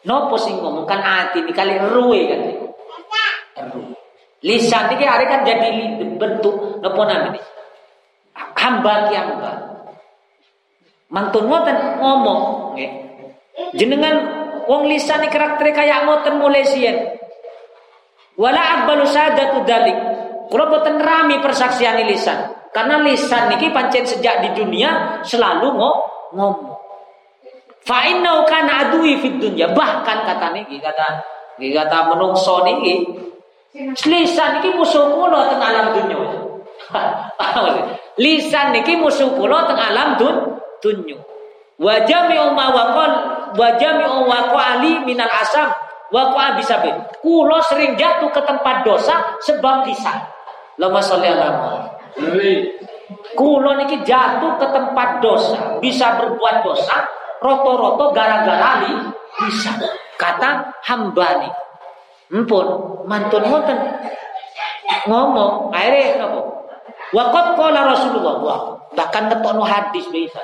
Nopo 0.00 0.40
sing 0.40 0.56
ngomong 0.56 0.88
kan 0.88 1.04
ati 1.04 1.44
ini 1.44 1.52
kali 1.52 1.76
ruwe 1.76 2.20
kan. 2.32 2.40
Lisan 4.40 4.88
niki 4.88 5.04
hari 5.04 5.28
kan 5.28 5.44
jadi 5.44 6.00
bentuk 6.16 6.80
nopo 6.80 7.00
namanya? 7.04 7.36
Hamba 8.56 9.12
ki 9.12 9.14
hamba. 9.16 9.52
Mantun 11.12 11.44
ngoten 11.52 12.00
ngomong 12.00 12.72
nggih. 12.72 12.90
Jenengan 13.76 14.16
wong 14.64 14.88
lisan 14.88 15.20
karakter 15.28 15.68
kaya 15.76 16.08
ngoten 16.08 16.40
mulai 16.40 16.64
siyen. 16.64 16.96
Wala 18.40 18.80
aqbalu 18.80 19.04
sadatu 19.04 19.68
dalik. 19.68 19.98
Kula 20.48 20.64
boten 20.72 20.96
rami 20.96 21.44
persaksian 21.44 22.00
lisan. 22.08 22.56
Karena 22.72 22.96
lisan 23.04 23.52
niki 23.52 23.68
pancen 23.68 24.08
sejak 24.08 24.40
di 24.48 24.50
dunia 24.56 25.20
selalu 25.20 25.76
ngomong. 25.76 26.56
Fa 27.84 28.04
innahu 28.06 28.44
kana 28.44 28.88
adui 28.88 29.18
fid 29.20 29.40
dunya. 29.40 29.70
Bahkan 29.72 30.18
kata 30.26 30.46
niki 30.52 30.80
kata 30.80 31.20
niki 31.56 31.72
kata 31.76 32.12
menungso 32.12 32.64
niki 32.64 33.06
lisan 34.06 34.60
niki 34.60 34.74
musuh 34.74 35.14
kula 35.14 35.48
teng 35.52 35.62
alam 35.62 35.96
dunya. 35.96 36.18
lisan 38.22 38.76
niki 38.76 38.98
musuh 39.00 39.32
kula 39.34 39.64
teng 39.68 39.80
alam 39.80 40.18
dunya 40.20 40.60
tunyu. 40.82 41.16
Wa 41.80 42.04
jami'u 42.04 42.52
ma 42.52 42.72
waqal 42.72 43.12
wa 43.56 43.68
jami'u 43.76 44.28
waqali 44.28 45.04
minal 45.04 45.30
asam 45.40 45.68
waqa 46.12 46.56
bisabi. 46.56 46.90
Kulo 47.20 47.60
sering 47.68 47.96
jatuh 47.96 48.28
ke 48.32 48.40
tempat 48.44 48.84
dosa 48.84 49.36
sebab 49.44 49.88
lisan. 49.88 50.18
Lama 50.80 51.00
sholli 51.00 51.28
ala 51.28 51.48
Kulo 53.36 53.70
niki 53.80 54.04
jatuh 54.04 54.60
ke 54.60 54.66
tempat 54.72 55.24
dosa, 55.24 55.80
bisa 55.80 56.20
berbuat 56.20 56.62
dosa, 56.64 57.00
roto-roto 57.40 58.12
gara-gara 58.12 58.84
li 58.84 58.92
bisa. 59.40 59.72
Kata 60.20 60.68
hamba 60.84 61.28
nih. 61.40 61.52
Empun, 62.30 62.66
mantun 63.08 63.42
ngoten. 63.42 63.78
Ngomong, 65.08 65.72
akhirnya 65.74 66.22
nopo? 66.22 66.60
Waqat 67.10 67.58
qala 67.58 67.90
Rasulullah. 67.90 68.34
Wah, 68.38 68.60
bahkan 68.94 69.26
ketokno 69.26 69.64
hadis 69.66 70.06
bisa. 70.12 70.38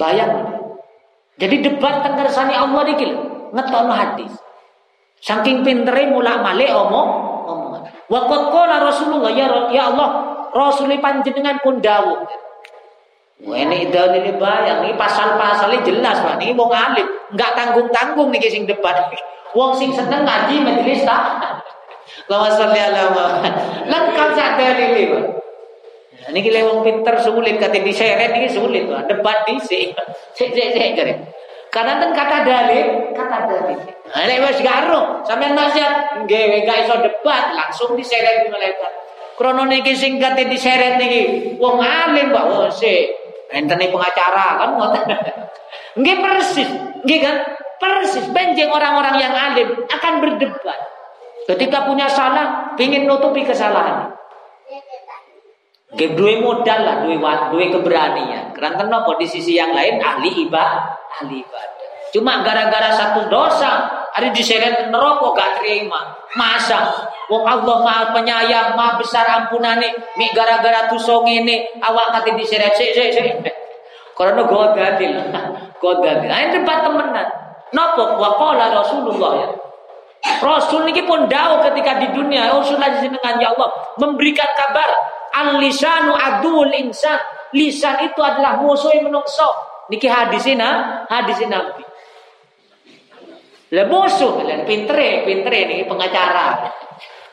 Bayang. 0.00 0.32
Jadi 1.36 1.60
debat 1.60 2.06
tentang 2.06 2.30
sani 2.30 2.54
Allah 2.54 2.86
dikil, 2.86 3.12
ngetokno 3.52 3.92
hadis. 3.92 4.32
Saking 5.20 5.66
pintere 5.66 6.08
mulak 6.08 6.40
malik 6.40 6.70
omong 6.70 7.08
omongan. 7.48 7.82
Waqat 8.08 8.42
qala 8.54 8.76
Rasulullah 8.80 9.32
ya 9.34 9.46
ya 9.74 9.92
Allah, 9.92 10.08
Rasul 10.54 10.94
panjenengan 11.02 11.58
pun 11.60 11.82
dawuh. 11.82 12.24
Ini 13.44 13.92
dalil 13.92 14.40
bayang, 14.40 14.88
ini 14.88 14.96
pasal-pasalnya 14.96 15.84
jelas 15.84 16.16
pak. 16.24 16.40
Ini 16.40 16.56
wong 16.56 16.72
alim, 16.72 17.04
nggak 17.36 17.50
tanggung-tanggung 17.52 18.32
nih 18.32 18.48
sing 18.48 18.64
debat. 18.64 18.96
Wong 19.54 19.70
sing 19.70 19.94
seneng 19.94 20.26
ngaji 20.26 20.66
majelis 20.66 21.06
tak. 21.06 21.38
Lama 22.26 22.50
salli 22.58 22.82
ala 22.82 23.06
Lengkap 23.86 24.28
sak 24.34 24.58
dalil 24.58 24.98
ini 24.98 25.04
pak. 25.14 25.24
Nah, 26.24 26.28
ini 26.34 26.40
kira 26.42 26.66
wong 26.66 26.82
pinter 26.82 27.14
sulit 27.22 27.62
kata 27.62 27.78
diseret 27.78 28.34
ini 28.34 28.50
sulit 28.50 28.90
pak. 28.90 29.06
Debat 29.06 29.46
di 29.46 29.54
si, 29.62 29.94
si, 30.34 30.44
si, 30.50 30.62
si, 30.74 30.82
Karena 31.70 32.02
kan 32.02 32.10
kata 32.10 32.36
dalil, 32.42 33.14
kata 33.14 33.38
dalil. 33.46 33.78
Nah, 34.10 34.20
ini 34.26 34.42
wes 34.42 34.58
garo, 34.58 35.22
sampai 35.22 35.54
nasihat, 35.54 36.26
nggak 36.26 36.66
nggak 36.66 36.78
iso 36.90 36.98
debat, 36.98 37.54
langsung 37.54 37.94
diseret 37.94 38.42
di 38.42 38.50
malaikat. 38.50 39.04
Krono 39.34 39.66
niki 39.66 39.98
sing 39.98 40.22
kate 40.22 40.46
diseret 40.46 40.94
niki 40.98 41.54
wong 41.58 41.82
alim 41.82 42.30
Pak 42.30 42.44
oh 42.46 42.70
si 42.70 43.10
enten 43.54 43.78
pengacara 43.78 44.46
kan 44.58 44.70
ngoten. 44.74 45.04
Nggih 45.94 46.16
persis, 46.18 46.68
nggih 47.06 47.20
kan? 47.22 47.36
Persis 47.78 48.26
benjing 48.34 48.66
orang-orang 48.66 49.14
yang 49.22 49.34
alim 49.34 49.68
akan 49.86 50.12
berdebat. 50.18 50.80
Ketika 51.44 51.86
punya 51.86 52.10
salah, 52.10 52.74
ingin 52.80 53.06
nutupi 53.06 53.46
kesalahan. 53.46 54.10
Nggih 55.94 56.10
duwe 56.18 56.42
modal 56.42 56.80
lah, 56.82 56.96
duwe 57.06 57.16
duwe 57.22 57.66
keberanian. 57.70 58.50
Karena 58.50 58.74
kenapa 58.74 59.14
di 59.14 59.26
sisi 59.30 59.54
yang 59.54 59.70
lain 59.70 60.02
ahli 60.02 60.50
ibadah, 60.50 60.98
ahli 61.22 61.46
ibadah. 61.46 61.88
Cuma 62.10 62.42
gara-gara 62.42 62.90
satu 62.94 63.30
dosa, 63.30 64.03
ada 64.14 64.30
diseret 64.30 64.94
neraka 64.94 65.26
gak 65.34 65.50
terima. 65.58 66.14
Masa 66.38 67.10
Wong 67.26 67.42
Allah 67.42 67.76
Maha 67.82 68.04
Penyayang, 68.14 68.78
Maha 68.78 69.00
Besar 69.00 69.26
ampunane, 69.26 69.90
mi 70.14 70.28
gara-gara 70.30 70.86
tusong 70.92 71.24
ini 71.24 71.66
awak 71.82 72.14
kate 72.20 72.36
diseret 72.38 72.76
sik 72.78 72.94
sik 72.94 73.10
sik. 73.10 73.54
Karena 74.14 74.46
godadil. 74.46 75.18
Godadil. 75.82 76.30
Ayo 76.36 76.46
debat 76.54 76.86
temenan. 76.86 77.26
Napa 77.74 78.14
wa 78.14 78.30
qala 78.38 78.70
Rasulullah 78.70 79.32
ya. 79.42 79.48
Rasul 80.40 80.88
niki 80.88 81.04
pun 81.04 81.28
dawuh 81.28 81.60
ketika 81.68 82.00
di 82.00 82.08
dunia 82.16 82.48
Rasul 82.48 82.80
dengan 82.80 83.34
ya 83.36 83.52
Allah 83.52 83.68
memberikan 84.00 84.48
kabar 84.56 84.88
al-lisanu 85.34 86.14
adul 86.14 86.70
insan. 86.70 87.18
Lisan 87.54 88.02
itu 88.02 88.18
adalah 88.18 88.58
musuh 88.58 88.90
yang 88.94 89.10
menungso. 89.10 89.46
Niki 89.92 90.08
hadisina, 90.08 91.04
hadisin 91.06 91.52
Nabi. 91.52 91.84
Lah 93.72 93.86
musuh, 93.88 94.44
lah 94.44 94.60
pintere, 94.68 95.24
pintere 95.24 95.58
ini 95.64 95.76
pengacara. 95.88 96.68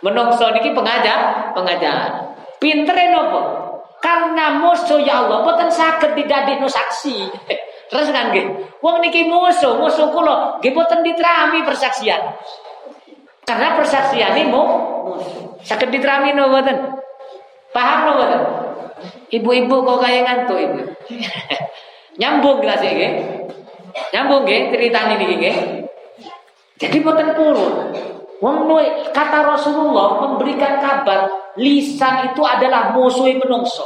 Menungso 0.01 0.47
niki 0.55 0.71
pengajar, 0.71 1.51
pengajar. 1.51 2.31
Pintere 2.57 3.11
nopo? 3.11 3.41
Karena 4.01 4.57
musuh 4.57 4.97
ya 5.05 5.21
Allah 5.25 5.45
boten 5.45 5.69
saged 5.69 6.17
didadekno 6.17 6.65
saksi. 6.65 7.29
Terus 7.91 8.07
kan 8.09 8.33
nggih. 8.33 8.49
Wong 8.81 8.97
niki 8.97 9.29
musuh, 9.29 9.77
musuh 9.77 10.09
kula 10.09 10.57
nggih 10.57 10.73
boten 10.73 11.05
diterami 11.05 11.61
persaksian. 11.61 12.21
Karena 13.45 13.77
persaksian 13.77 14.33
ini 14.41 14.49
mau 14.49 14.65
musuh. 15.05 15.61
Saged 15.61 15.93
diterami 15.93 16.33
no 16.33 16.49
boten? 16.49 16.97
Paham 17.69 17.99
no 18.09 18.11
boten? 18.17 18.41
Ibu-ibu 19.29 19.75
kok 19.85 19.99
kaya 20.01 20.25
ngantuk 20.25 20.57
ibu. 20.57 20.81
Nyambung 22.19 22.57
gelas 22.65 22.81
nggih. 22.81 23.11
Nyambung 24.17 24.49
nggih 24.49 24.73
ceritane 24.73 25.13
niki 25.21 25.35
nggih. 25.37 25.57
Jadi 26.81 26.97
boten 27.05 27.37
purun. 27.37 27.93
Wong 28.41 28.65
kata 29.13 29.45
Rasulullah 29.45 30.17
memberikan 30.25 30.81
kabar 30.81 31.29
lisan 31.61 32.33
itu 32.33 32.41
adalah 32.41 32.89
musuh 32.89 33.29
menungso. 33.37 33.85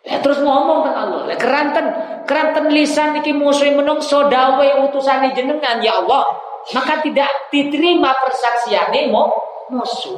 Ya, 0.00 0.16
terus 0.24 0.40
ngomong 0.40 0.88
tentang 0.88 1.12
Allah. 1.12 1.28
Ya, 1.28 1.36
keranten 1.36 1.86
keranten 2.24 2.72
lisan 2.72 3.20
iki 3.20 3.36
musuh 3.36 3.68
menungso 3.76 4.32
dawe 4.32 4.68
utusan 4.88 5.28
jenengan 5.36 5.76
ya 5.84 6.00
Allah. 6.00 6.24
Maka 6.72 7.04
tidak 7.04 7.28
diterima 7.52 8.16
persaksian 8.16 8.96
mau 9.12 9.28
musuh. 9.68 10.16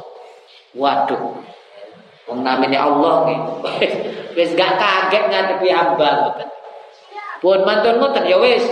Waduh. 0.79 1.35
Wong 2.31 2.39
namanya 2.47 2.87
Allah 2.87 3.27
nih. 3.27 3.39
Wis 4.39 4.55
gak 4.55 4.79
kaget 4.79 5.29
ngadepi 5.29 5.67
hamba 5.69 6.31
Pun 7.43 7.59
mantun 7.67 7.99
ngoten 7.99 8.23
ya 8.23 8.39
wis. 8.39 8.63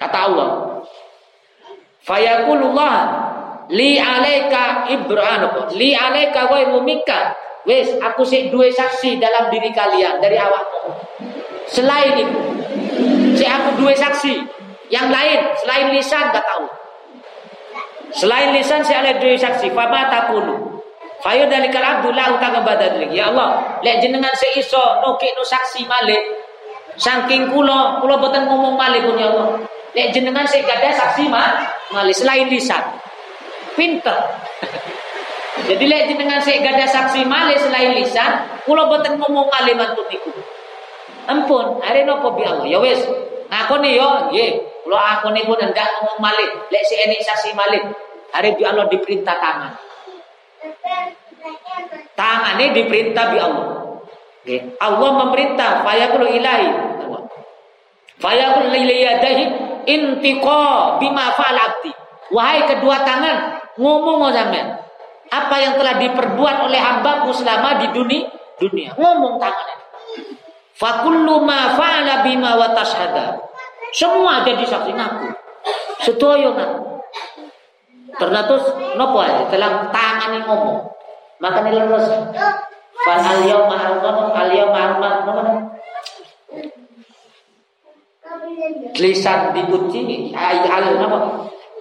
Kata 0.00 0.32
Allah. 0.32 0.80
Fayakulullah 2.06 2.96
li 3.66 3.98
alaika 3.98 4.86
ibranu 4.94 5.74
li 5.74 5.90
alaika 5.90 6.46
wa 6.46 6.62
mumika. 6.78 7.34
Wes 7.66 7.98
aku 7.98 8.22
sih 8.22 8.46
dua 8.46 8.70
saksi 8.70 9.18
dalam 9.18 9.50
diri 9.50 9.74
kalian 9.74 10.22
dari 10.22 10.38
awakmu. 10.38 10.94
Selain 11.66 12.14
itu 12.14 12.40
si 13.34 13.42
aku 13.42 13.82
dua 13.82 13.90
saksi. 13.90 14.38
Yang 14.86 15.08
lain 15.10 15.40
selain 15.58 15.86
lisan 15.98 16.30
gak 16.30 16.46
tahu. 16.46 16.70
Selain 18.14 18.54
lisan 18.54 18.86
si 18.86 18.94
ada 18.94 19.18
dua 19.18 19.34
saksi. 19.34 19.74
Fama 19.74 20.06
takulu 20.06 20.78
Fayo 21.26 21.50
dari 21.50 21.66
Abdullah 21.72 22.38
utang 22.38 22.62
badan 22.62 23.02
lagi. 23.02 23.18
Ya 23.18 23.34
Allah, 23.34 23.80
lek 23.82 23.98
jenengan 23.98 24.30
seiso 24.36 25.02
nukik 25.02 25.34
no 25.34 25.42
saksi 25.42 25.82
malik. 25.88 26.22
Saking 26.94 27.50
kulo, 27.50 27.98
kulo 27.98 28.14
boten 28.22 28.46
ngomong 28.46 28.78
malik 28.78 29.02
pun 29.02 29.18
ya 29.18 29.34
Allah. 29.34 29.58
Lek 29.96 30.14
jenengan 30.14 30.46
sik 30.46 30.62
saksi 30.68 31.26
mah 31.26 31.75
malik 31.94 32.16
selain 32.16 32.50
lisan 32.50 32.82
pinter. 33.76 34.16
Jadi 35.68 35.84
lek 35.88 36.12
jenengan 36.12 36.40
sik 36.44 36.60
gada 36.60 36.84
saksi 36.84 37.24
malih 37.24 37.56
selain 37.56 37.96
lisan, 37.96 38.44
kula 38.68 38.88
boten 38.88 39.16
ngomong 39.16 39.48
kalimat 39.48 39.96
niku. 39.96 40.30
Ampun, 41.26 41.80
are 41.82 42.00
napa 42.06 42.28
bi 42.36 42.44
Allah? 42.44 42.66
Ya 42.68 42.78
wis, 42.78 43.02
ngakoni 43.48 43.96
yo 43.98 44.30
nggih. 44.30 44.62
Kula 44.84 45.18
akoni 45.18 45.42
pun 45.48 45.58
hendak 45.58 45.88
ngomong 45.98 46.22
malih, 46.22 46.48
lek 46.70 46.82
sik 46.86 47.08
enik 47.08 47.24
saksi 47.24 47.56
malih. 47.56 47.82
Are 48.36 48.48
bi 48.52 48.62
Allah 48.62 48.86
diperintah 48.86 49.36
tangan. 49.36 49.72
Tangan 52.14 52.54
ini 52.60 52.66
diperintah 52.76 53.24
bi 53.32 53.38
Allah. 53.40 53.66
Nggih. 54.44 54.60
Allah 54.78 55.10
memerintah 55.24 55.70
fayaqulu 55.82 56.26
ilahi. 56.36 56.68
Fayaqulu 58.22 58.70
lilayadahi 58.70 59.44
intiqa 59.86 60.98
bima 61.00 61.32
fa'al. 61.32 61.80
Wahai 62.34 62.66
kedua 62.66 63.06
tangan, 63.06 63.62
ngomong 63.78 64.34
sampean. 64.34 64.82
Apa 65.30 65.56
yang 65.58 65.74
telah 65.78 65.98
diperbuat 65.98 66.66
oleh 66.70 66.78
hambaku 66.78 67.30
selama 67.34 67.82
di 67.82 67.90
dunia, 67.94 68.30
dunia. 68.58 68.94
Ngomong 68.98 69.38
tangan. 69.38 69.66
Fakullu 70.76 71.40
ma 71.42 71.74
fa'ala 71.78 72.26
bima 72.26 72.58
wa 72.58 72.74
tashhada. 72.74 73.40
Semua 73.94 74.44
jadi 74.44 74.66
saksi 74.66 74.92
ngaku. 74.92 75.26
Setuju 76.04 76.52
ngaku. 76.52 76.82
Ternyata 78.16 78.54
nopo 78.96 79.18
aja, 79.22 79.46
telah 79.50 79.88
tangan 79.92 80.30
yang 80.36 80.46
ngomong. 80.46 80.88
Makanya 81.40 81.84
leres. 81.84 82.06
Fan 83.06 83.20
al 83.22 83.40
yauma 83.44 83.76
al 83.76 84.02
Lisan 88.96 89.52
dikunci, 89.52 90.30
al 90.32 90.62
apa? 90.66 91.18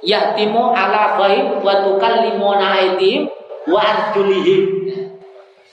yahtimu 0.06 0.74
ala 0.74 1.18
ghaib 1.18 1.66
wa 1.66 1.82
tukallimuna 1.82 2.78
aydihim 2.78 3.30
wa 3.70 3.82
arjulihim. 3.82 4.94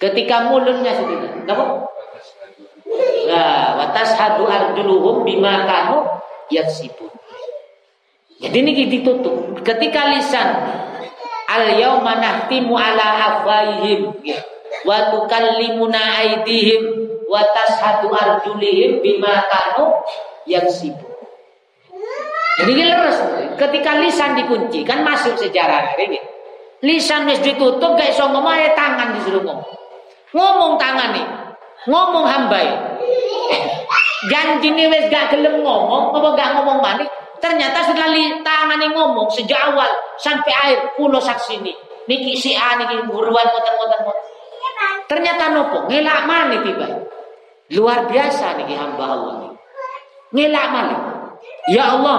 Ketika 0.00 0.50
mulutnya 0.50 0.96
sedih. 0.96 1.20
Kenapa? 1.44 1.86
Nah, 3.28 3.66
wa 3.78 3.86
tashhadu 3.94 4.48
arjuluhum 4.48 5.22
bima 5.22 5.68
kanu 5.68 6.02
yaksibun. 6.50 7.12
Jadi 8.42 8.56
ini 8.58 8.90
ditutup. 8.90 9.62
Ketika 9.62 10.10
lisan 10.10 10.48
al 11.46 11.78
yauma 11.78 12.18
nahtimu 12.18 12.74
ala 12.74 13.06
afwaihim 13.30 14.10
wa 14.82 14.96
tukallimuna 15.14 16.02
aydihim 16.18 16.82
wa 17.30 17.38
tashhadu 17.54 18.10
arjulihim 18.10 18.98
bima 18.98 19.46
kanu 19.46 19.94
yaksibun. 20.46 21.12
Jadi 22.62 22.72
leres. 22.78 23.18
Ketika 23.56 23.98
lisan 24.02 24.36
dikunci 24.36 24.84
kan 24.84 25.02
masuk 25.06 25.38
sejarah 25.40 25.96
ini. 25.98 26.20
Lisan 26.82 27.30
wis 27.30 27.38
ditutup 27.38 27.94
gak 27.94 28.10
iso 28.10 28.26
ngomong 28.26 28.58
ya 28.58 28.74
tangan 28.74 29.14
disuruh 29.16 29.42
ngomong. 29.46 29.70
Ngomong 30.34 30.72
tangan 30.76 31.14
nih. 31.14 31.26
Ngomong 31.86 32.24
hambai. 32.26 32.68
Janji 34.30 34.70
nih 34.70 34.86
wes 34.90 35.06
gak 35.10 35.34
gelem 35.34 35.66
ngomong, 35.66 36.14
apa 36.14 36.28
gak 36.38 36.50
ngomong 36.58 36.78
mani? 36.82 37.06
Ternyata 37.42 37.90
setelah 37.90 38.14
tangan 38.46 38.78
nih 38.78 38.90
ngomong 38.94 39.26
sejak 39.34 39.58
awal 39.58 39.90
sampai 40.18 40.52
akhir 40.54 40.78
pulau 40.94 41.18
saksi 41.18 41.58
nih. 41.62 41.74
Niki 42.06 42.34
si 42.34 42.54
A 42.54 42.74
niki 42.78 42.98
buruan 43.06 43.46
motor. 43.50 44.14
Ternyata 45.06 45.54
nopo 45.54 45.86
ngelak 45.86 46.20
mani 46.26 46.56
tiba. 46.66 46.88
Luar 47.74 48.10
biasa 48.10 48.58
niki 48.58 48.74
hamba 48.74 49.04
Allah 49.06 49.34
nih. 49.38 49.51
Ngelak 50.32 50.66
mani. 50.72 50.96
Ya 51.70 51.96
Allah. 51.96 52.18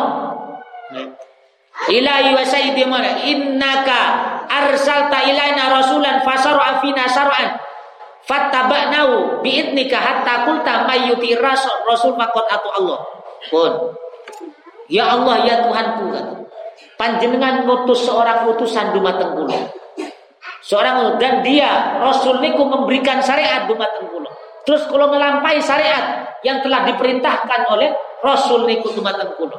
Ilahi 1.90 2.30
wa 2.32 2.46
sayyidi 2.46 2.86
mana 2.88 3.20
innaka 3.26 4.02
arsalta 4.48 5.26
ilaina 5.26 5.74
rasulan 5.74 6.22
fasara 6.24 6.78
afina 6.78 7.10
sar'an 7.10 7.60
fattaba'nahu 8.24 9.44
biidnika 9.44 10.00
hatta 10.00 10.48
qulta 10.48 10.88
mayyuti 10.88 11.36
rasul 11.36 12.16
faqat 12.16 12.46
atau 12.48 12.72
Allah. 12.80 13.00
Pun. 13.52 13.74
Ya 14.88 15.12
Allah 15.12 15.36
ya 15.44 15.56
Tuhanku 15.66 16.14
kata. 16.14 16.36
Panjenengan 16.96 17.68
ngutus 17.68 18.08
seorang 18.08 18.48
utusan 18.48 18.96
dumateng 18.96 19.36
kula. 19.36 19.60
Seorang 20.64 21.20
dan 21.20 21.44
dia 21.44 22.00
Rasul 22.00 22.40
niku 22.40 22.64
memberikan 22.64 23.20
syariat 23.20 23.68
dumateng 23.68 24.08
kula. 24.08 24.32
Terus 24.64 24.88
kalau 24.88 25.12
melampai 25.12 25.60
syariat 25.60 26.23
yang 26.44 26.60
telah 26.60 26.86
diperintahkan 26.86 27.62
oleh 27.72 27.90
Rasul 28.24 28.68
niku 28.68 28.92
dumateng 28.96 29.36
kula. 29.36 29.58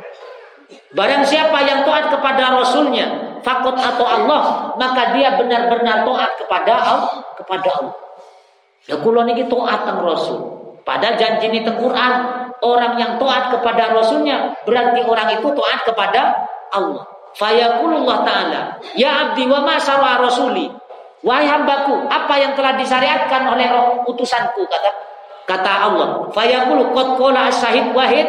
Barang 0.95 1.26
siapa 1.26 1.59
yang 1.66 1.82
taat 1.85 2.09
kepada 2.09 2.55
Rasulnya, 2.55 3.41
fakot 3.43 3.76
atau 3.76 4.07
Allah, 4.07 4.72
maka 4.78 5.12
dia 5.12 5.35
benar-benar 5.37 6.07
taat 6.07 6.30
kepada 6.39 6.72
Allah, 6.72 7.14
kepada 7.37 7.68
Allah. 7.82 7.97
Ya 8.87 8.97
kula 9.01 9.26
niki 9.26 9.49
taat 9.51 9.80
teng 9.85 10.01
Rasul. 10.01 10.41
Padahal 10.85 11.16
janji 11.16 11.51
ini 11.51 11.64
teng 11.64 11.80
Quran, 11.80 12.12
orang 12.62 12.95
yang 13.01 13.16
taat 13.20 13.53
kepada 13.53 13.93
Rasulnya 13.93 14.57
berarti 14.64 15.01
orang 15.05 15.28
itu 15.37 15.49
taat 15.53 15.80
kepada 15.85 16.20
Allah. 16.72 17.05
Fayakulullah 17.35 18.22
taala, 18.22 18.78
ya 18.95 19.11
abdi 19.28 19.51
wa 19.51 19.66
ma 19.66 19.74
syara 19.76 20.22
rasuli. 20.22 20.70
Wahai 21.24 21.49
hambaku, 21.49 22.05
apa 22.07 22.35
yang 22.37 22.53
telah 22.53 22.76
disyariatkan 22.76 23.49
oleh 23.49 23.66
utusanku 24.05 24.61
kata 24.68 25.14
kata 25.45 25.73
Allah. 25.91 26.29
Fayaqulu 26.33 26.93
qad 26.93 27.09
qala 27.21 27.49
syahid 27.53 27.93
wahid 27.93 28.29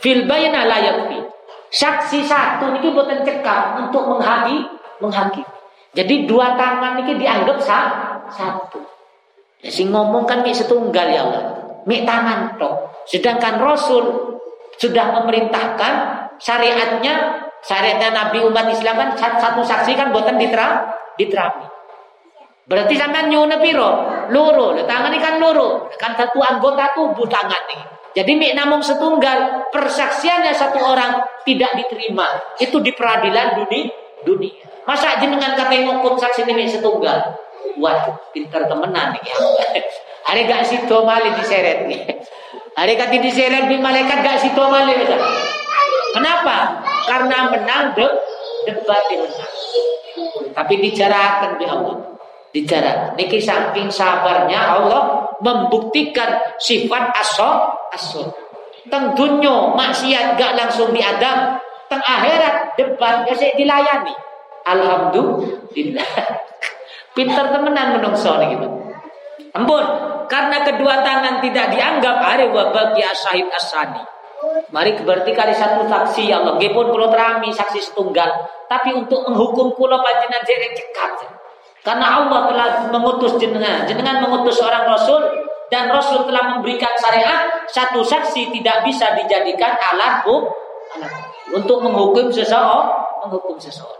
fil 0.00 0.24
bayna 0.24 0.66
la 0.66 0.78
yakfi. 0.80 1.20
Saksi 1.70 2.26
satu 2.26 2.74
niki 2.74 2.90
boten 2.90 3.22
cekap 3.22 3.78
untuk 3.78 4.10
menghaki 4.10 4.66
menghaki. 4.98 5.46
Jadi 5.94 6.26
dua 6.26 6.58
tangan 6.58 6.98
niki 7.02 7.18
dianggap 7.18 7.58
sah, 7.62 8.18
satu. 8.30 8.82
Ya, 9.60 9.70
si 9.70 9.86
ngomong 9.86 10.24
kan 10.24 10.40
mik 10.40 10.56
setunggal 10.56 11.06
ya 11.10 11.26
Allah. 11.26 11.44
Mik 11.84 12.02
tangan 12.08 12.56
toh. 12.56 12.90
Sedangkan 13.06 13.60
Rasul 13.60 14.34
sudah 14.80 15.12
memerintahkan 15.20 15.92
syariatnya 16.40 17.44
syariatnya 17.60 18.08
Nabi 18.16 18.40
umat 18.48 18.66
Islam 18.72 18.96
kan 18.96 19.10
satu 19.16 19.60
saksi 19.60 19.92
kan 19.94 20.10
buatan 20.10 20.40
diterang 20.40 20.88
diterami. 21.20 21.68
Berarti 22.70 22.94
sampean 22.96 23.28
nyuwun 23.28 23.52
piro? 23.60 23.90
Loro. 24.30 24.78
Tangan 24.86 25.10
ini 25.12 25.18
kan 25.20 25.42
loro. 25.42 25.90
Kan 25.98 26.14
satu 26.14 26.38
anggota 26.40 26.94
tubuh 26.94 27.26
tangan 27.26 27.62
ini. 27.74 27.84
Jadi 28.10 28.34
mik 28.34 28.52
namung 28.58 28.82
setunggal 28.82 29.70
persaksiannya 29.70 30.50
satu 30.50 30.82
orang 30.82 31.22
tidak 31.46 31.78
diterima. 31.78 32.26
Itu 32.58 32.82
di 32.82 32.90
peradilan 32.90 33.62
dunia. 33.62 33.90
dunia. 34.26 34.66
Masa 34.84 35.22
jenengan 35.22 35.54
kata 35.54 35.86
ngukum 35.86 36.18
saksi 36.18 36.42
ini 36.50 36.66
setunggal? 36.66 37.38
Waduh, 37.78 38.18
pintar 38.34 38.66
temenan 38.66 39.14
nih. 39.14 39.24
Hari 40.26 40.44
gak 40.50 40.66
situ 40.66 40.96
malih 41.06 41.32
diseret 41.38 41.86
nih. 41.86 42.02
Hari 42.74 42.94
kati 42.98 43.22
diseret 43.22 43.70
di 43.70 43.78
malaikat 43.78 44.18
gak 44.26 44.42
situ 44.42 44.58
malih. 44.58 44.98
Kenapa? 46.10 46.82
Karena 47.06 47.48
menang 47.54 47.94
de 47.94 48.06
debat 48.66 49.04
menang. 49.14 49.52
Tapi 50.50 50.74
dijarakan 50.82 51.50
di 51.56 51.66
Allah. 51.70 52.09
Dijarak. 52.50 53.14
Niki 53.14 53.38
saking 53.38 53.86
sabarnya 53.86 54.74
Allah 54.74 55.30
membuktikan 55.38 56.58
sifat 56.58 57.14
asal 57.14 57.70
asal. 57.94 58.26
Teng 58.90 59.14
dunyo 59.14 59.78
maksiat 59.78 60.34
gak 60.34 60.58
langsung 60.58 60.90
diadam. 60.90 61.62
Teng 61.86 62.02
akhirat 62.02 62.74
debat 62.74 63.22
gak 63.26 63.38
dilayani. 63.54 64.14
Alhamdulillah. 64.66 66.10
Pintar 67.16 67.54
temenan 67.54 67.98
menungso 67.98 68.34
gitu. 68.38 68.66
Ampun, 69.50 69.82
karena 70.30 70.62
kedua 70.62 71.02
tangan 71.02 71.42
tidak 71.42 71.74
dianggap 71.74 72.22
hari 72.22 72.46
wabagi 72.46 73.02
asyahid 73.02 73.50
asani. 73.50 74.02
Mari 74.70 74.94
berarti 75.02 75.34
kali 75.34 75.52
satu 75.52 75.84
saksi 75.90 76.30
ya 76.30 76.40
Allah. 76.40 76.54
Gepun 76.56 76.94
kulo 76.94 77.10
terami 77.10 77.50
saksi 77.50 77.82
setunggal. 77.82 78.30
Tapi 78.70 78.94
untuk 78.94 79.26
menghukum 79.26 79.74
kulo 79.74 79.98
panjenengan 80.00 80.42
jere 80.46 80.70
cekat. 80.72 81.39
Karena 81.80 82.20
Allah 82.20 82.40
telah 82.52 82.68
mengutus 82.92 83.40
jenengan. 83.40 83.88
Jenengan 83.88 84.20
mengutus 84.20 84.60
seorang 84.60 84.84
rasul 84.84 85.20
dan 85.72 85.88
rasul 85.88 86.28
telah 86.28 86.56
memberikan 86.56 86.92
syariat 86.98 87.48
satu 87.70 88.04
saksi 88.04 88.52
tidak 88.52 88.84
bisa 88.84 89.16
dijadikan 89.16 89.78
alat 89.94 90.20
buk 90.26 90.50
untuk 91.54 91.80
menghukum 91.80 92.28
seseorang, 92.28 92.90
menghukum 93.24 93.56
seseorang. 93.56 93.98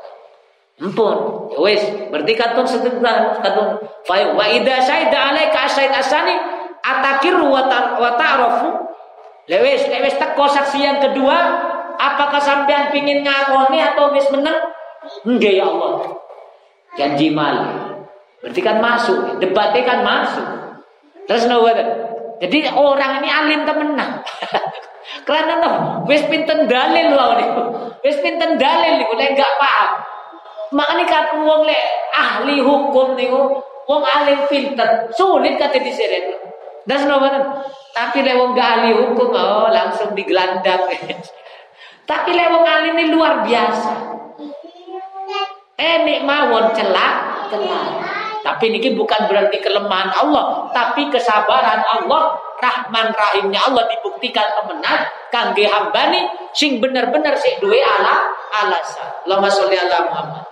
Ampun, 0.81 1.53
ya 1.53 1.61
wes, 1.61 1.85
berarti 2.09 2.33
katun 2.33 2.65
sebentar 2.65 3.37
katun 3.45 3.85
fa 4.09 4.17
wa 4.33 4.49
idza 4.49 4.81
syaida 4.81 5.29
alaika 5.29 5.69
asyid 5.69 5.93
asani 5.93 6.33
atakiru 6.81 7.53
wa 7.53 7.69
ta'rafu. 8.17 8.89
Lewes, 9.45 9.83
lewes 9.91 10.15
teko 10.15 10.47
saksi 10.47 10.79
yang 10.81 11.03
kedua, 11.03 11.37
apakah 11.99 12.39
sampean 12.41 12.89
pingin 12.95 13.21
ngakoni 13.27 13.83
atau 13.83 14.15
wis 14.15 14.25
menang? 14.33 14.57
Enggak 15.27 15.59
ya 15.59 15.69
Allah. 15.69 16.20
Janji 16.99 17.31
mal. 17.31 17.87
Berarti 18.41 18.61
kan 18.65 18.81
masuk, 18.81 19.37
debatnya 19.39 19.83
kan 19.85 20.01
masuk. 20.01 20.47
Terus 21.29 21.45
nawa 21.47 21.77
Jadi 22.41 22.73
orang 22.73 23.21
ini 23.21 23.29
alim 23.29 23.61
temenan. 23.69 24.25
Karena 25.29 25.61
no, 25.61 25.73
wis 26.09 26.25
pinten 26.27 26.65
dalil 26.65 27.13
loh 27.13 27.37
nih. 27.37 27.51
Wis 28.01 28.17
pinten 28.25 28.57
dalil 28.57 28.97
nih, 28.97 29.07
lek 29.07 29.29
enggak 29.37 29.53
paham. 29.61 29.91
Makanya 30.73 31.05
kan 31.05 31.25
uang 31.45 31.69
le 31.69 31.79
ahli 32.15 32.63
hukum 32.63 33.19
nih, 33.19 33.29
uang 33.85 34.03
ahli 34.07 34.49
pinter, 34.49 35.13
sulit 35.13 35.61
kata 35.61 35.83
diseret. 35.83 36.41
Dan 36.89 37.05
kenapa 37.05 37.61
Tapi 37.91 38.25
le 38.25 38.33
uang 38.39 38.57
gak 38.57 38.71
ahli 38.81 38.91
hukum, 38.97 39.35
oh 39.35 39.69
langsung 39.69 40.17
digelandang. 40.17 40.89
Tapi 42.11 42.31
le 42.33 42.45
uang 42.49 42.65
ahli 42.65 42.89
ini 42.97 43.05
luar 43.13 43.45
biasa. 43.45 44.10
Eh 45.81 46.21
mawon 46.21 46.77
celak, 46.77 47.49
celak. 47.49 47.89
Tapi 48.41 48.73
ini 48.73 48.93
bukan 48.93 49.29
berarti 49.29 49.61
kelemahan 49.65 50.13
Allah, 50.13 50.69
tapi 50.73 51.09
kesabaran 51.09 51.81
Allah, 51.81 52.37
Rahman 52.61 53.13
Rahimnya 53.17 53.61
Allah 53.65 53.89
dibuktikan 53.89 54.45
temenan 54.61 55.09
kangge 55.33 55.65
hambani 55.65 56.29
sing 56.53 56.77
bener-bener 56.81 57.33
sing 57.41 57.57
duwe 57.61 57.81
ala 57.81 58.29
alasan. 58.65 59.25
Allahumma 59.25 59.49
sholli 59.49 59.77
ala 59.77 60.05
Muhammad. 60.05 60.45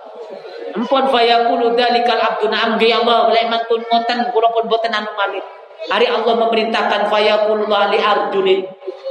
Empon 0.73 1.05
fayaqulu 1.09 1.73
dzalikal 1.73 2.21
abdu 2.21 2.45
na'am 2.49 2.77
ya 2.81 3.01
Allah 3.01 3.29
lek 3.33 3.45
mantun 3.49 3.81
ngoten 3.85 4.33
kula 4.33 4.49
pun 4.53 4.65
boten 4.69 4.93
anu 4.93 5.09
malih. 5.13 5.41
Hari 5.89 6.05
Allah 6.09 6.33
memerintahkan 6.45 7.09
fayaqulu 7.09 7.69
li 7.69 7.99
arjulin. 8.01 8.61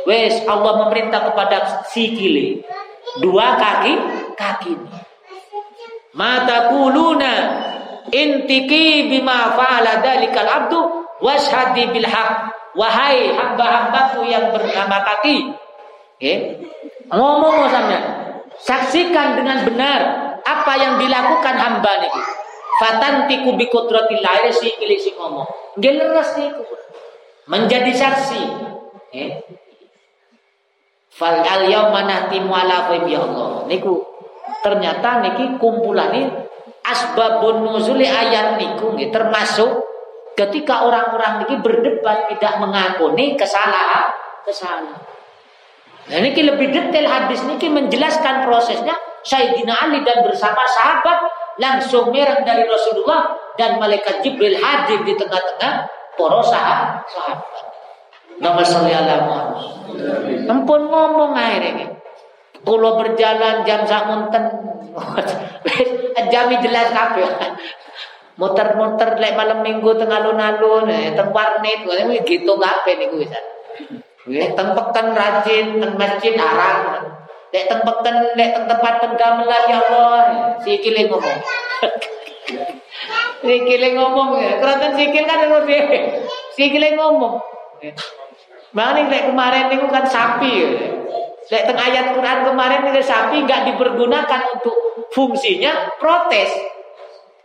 Wes 0.07 0.43
Allah 0.47 0.87
memerintah 0.87 1.31
kepada 1.31 1.87
sikile. 1.91 2.63
Dua 3.19 3.59
kaki 3.59 3.95
kaki. 4.39 4.75
Mata 6.19 6.75
kuluna 6.75 7.33
intiki 8.11 9.07
bima 9.07 9.55
fa'ala 9.55 10.03
dzalikal 10.03 10.51
abdu 10.51 10.81
washhadi 11.23 11.95
bil 11.95 12.09
haq. 12.11 12.51
Wahai 12.75 13.35
hamba-hambaku 13.39 14.27
yang 14.27 14.51
bernama 14.51 15.03
kaki. 15.07 15.55
Okay. 16.19 16.59
Ngomong 17.11 17.71
sampean. 17.71 18.05
Saksikan 18.59 19.39
dengan 19.39 19.63
benar 19.63 20.29
apa 20.43 20.73
yang 20.81 20.95
dilakukan 20.99 21.55
hamba 21.55 22.03
niku 22.03 22.23
fatantiku 22.79 23.59
bi 23.59 23.67
qudratillah 23.69 24.49
si 24.55 24.73
pilih 24.79 24.99
si 24.99 25.11
ngomong 25.13 25.49
geleres 25.77 26.39
niku 26.39 26.63
menjadi 27.51 27.93
saksi 27.93 28.43
eh 29.13 29.31
fal 31.11 31.43
al 31.43 31.67
yauma 31.67 32.07
nahtimu 32.07 32.49
ala 32.55 32.89
ya 33.05 33.21
Allah 33.27 33.67
niku 33.67 33.99
ternyata 34.65 35.23
niki 35.25 35.59
kumpulan 35.61 36.11
ini 36.15 36.29
asbabun 36.85 37.65
nuzuli 37.65 38.09
ayat 38.09 38.59
niku 38.59 38.97
termasuk 39.11 39.85
ketika 40.35 40.87
orang-orang 40.87 41.45
niki 41.45 41.59
berdebat 41.61 42.31
tidak 42.31 42.59
mengakuni 42.63 43.35
kesalahan 43.35 44.11
kesalahan 44.47 44.97
Nah, 46.09 46.25
ini 46.25 46.41
lebih 46.41 46.73
detail 46.73 47.05
hadis 47.05 47.45
ini 47.45 47.69
menjelaskan 47.69 48.49
prosesnya 48.49 48.97
Sayyidina 49.29 49.77
Ali 49.77 50.01
dan 50.09 50.25
bersama 50.25 50.65
sahabat 50.65 51.21
langsung 51.61 52.09
merah 52.09 52.41
dari 52.49 52.65
Rasulullah 52.65 53.37
dan 53.61 53.77
malaikat 53.77 54.25
Jibril 54.25 54.57
hadir 54.57 55.05
di 55.05 55.13
tengah-tengah 55.13 55.73
para 56.17 56.41
sahabat. 56.41 57.05
Nama 58.41 58.63
salli 58.65 58.93
ala 58.95 59.15
Muhammad. 59.27 59.67
Ampun 60.49 60.83
ngomong 60.89 61.37
akhirnya. 61.37 61.88
Kulo 62.67 62.99
berjalan 62.99 63.63
jam 63.63 63.87
samunten. 63.87 64.45
Jami 66.33 66.57
jelas 66.61 66.91
kabeh. 66.91 67.27
Muter-muter 68.39 69.19
lek 69.19 69.35
malam 69.35 69.67
minggu 69.67 69.99
tengah 69.99 70.23
alun-alun, 70.23 70.87
eh, 70.87 71.11
teng 71.11 71.35
warnet, 71.35 71.83
gitu 72.23 72.55
kabeh 72.55 72.95
niku 72.95 73.19
wis. 73.19 73.35
Nggih, 74.31 74.55
teng 74.55 74.79
peken 74.79 75.07
rajin, 75.11 75.67
teng 75.83 75.93
masjid 75.99 76.39
arang. 76.39 77.03
Lek 77.51 77.67
teng 77.67 77.83
lek 78.39 78.51
teng 78.55 78.67
tempat 78.71 78.95
pendamelan 79.03 79.63
ya 79.67 79.79
Allah, 79.83 80.23
sikile 80.63 81.11
ngomong. 81.11 81.39
sikile 83.43 83.89
ngomong 83.99 84.29
ya. 84.39 84.53
Keranten 84.63 84.93
sikil 84.95 85.25
kan 85.27 85.43
ngono 85.43 85.67
dhewe. 85.67 85.99
Sikile 86.55 86.95
ngomong. 86.95 87.43
Makanya 88.71 89.11
lek 89.11 89.23
kemarin 89.35 89.67
niku 89.67 89.87
kan 89.91 90.07
sapi. 90.07 90.53
Ya. 90.63 90.69
Lek 91.49 91.65
teng 91.65 91.81
ayat 91.81 92.13
Quran 92.13 92.45
kemarin 92.45 92.93
itu 92.93 93.01
sapi 93.09 93.41
nggak 93.41 93.73
dipergunakan 93.73 94.41
untuk 94.53 94.77
fungsinya 95.17 95.97
protes. 95.97 96.53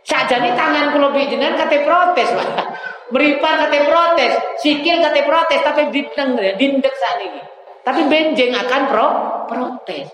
Saja 0.04 0.36
nih 0.36 0.52
tangan 0.52 0.92
kulo 0.92 1.16
bijinan 1.16 1.56
kate 1.56 1.88
protes, 1.88 2.28
Pak. 2.28 2.48
Meripan 3.12 3.64
kate 3.64 3.88
protes, 3.88 4.32
sikil 4.60 5.00
kate 5.00 5.24
protes, 5.24 5.60
tapi 5.64 5.88
diteng 5.88 6.36
dindek 6.36 6.94
ini. 7.24 7.40
Tapi 7.80 8.00
benjeng 8.08 8.52
akan 8.52 8.82
pro 8.92 9.08
protes. 9.48 10.12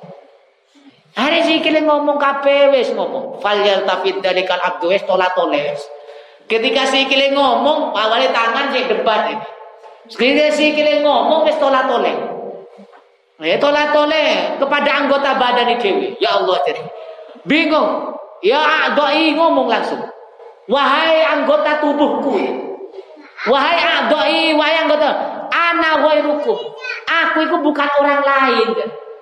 Hari 1.19 1.43
sikil 1.43 1.83
ngomong 1.83 2.23
wis 2.71 2.95
ngomong. 2.95 3.43
Fal 3.43 3.59
yaltafid 3.67 4.23
dalikal 4.23 4.63
abdu 4.63 4.95
wis 4.95 5.03
toles. 5.03 5.83
Ketika 6.47 6.87
sikil 6.87 7.35
ngomong, 7.35 7.91
awalnya 7.99 8.31
tangan 8.31 8.71
sih 8.71 8.87
debat 8.87 9.35
ini. 9.35 9.47
Ketika 10.07 10.55
sikil 10.55 11.03
ngomong 11.03 11.51
wis 11.51 11.59
tolat 11.59 11.91
tole. 11.91 12.40
Ya 13.41 13.57
tolat 13.57 13.97
tole 13.97 14.61
kepada 14.61 14.91
anggota 15.01 15.33
badan 15.41 15.73
ini 15.81 16.13
Ya 16.21 16.37
Allah 16.37 16.61
jadi. 16.69 16.85
Bingung. 17.49 18.13
Ya 18.45 18.61
a'dai 18.61 19.33
ngomong 19.33 19.65
langsung. 19.65 20.01
Wahai 20.69 21.25
anggota 21.25 21.81
tubuhku. 21.81 22.37
Wahai 23.49 23.81
a'dai, 23.81 24.53
wahai 24.53 24.85
anggota. 24.85 25.09
Ana 25.49 26.05
ghairukum. 26.05 26.59
Aku 27.09 27.37
itu 27.49 27.57
bukan 27.65 27.89
orang 28.05 28.21
lain. 28.21 28.69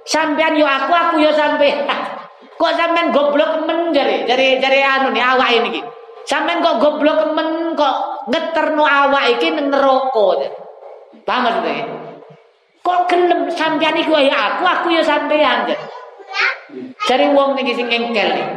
Sampean 0.02 0.58
yo 0.58 0.66
aku, 0.66 0.90
aku 0.90 1.14
yo 1.22 1.30
sampean. 1.30 1.86
Kok 2.58 2.74
sampean 2.74 3.14
goblok 3.14 3.70
men 3.70 3.94
jare, 3.94 4.26
jare 4.26 4.58
jare 4.58 4.82
anu 4.82 5.14
nih 5.14 5.22
awak 5.22 5.50
ini. 5.62 5.78
Sampean 6.26 6.58
kok 6.58 6.82
goblok 6.82 7.30
men 7.38 7.78
kok 7.78 8.26
ngeterno 8.26 8.82
awak 8.82 9.38
iki 9.38 9.54
nang 9.54 9.70
neraka. 9.70 10.50
Paham 11.22 11.42
maksudnya? 11.46 12.07
Kok 12.88 13.04
gelem 13.04 13.52
sampean 13.52 14.00
iku 14.00 14.16
ya 14.16 14.56
aku, 14.56 14.64
aku 14.64 14.86
yo 14.96 15.04
sampean. 15.04 15.68
Cari 17.04 17.28
wong 17.36 17.52
niki 17.52 17.76
sing 17.76 17.92
engkel 17.92 18.32
nih. 18.32 18.48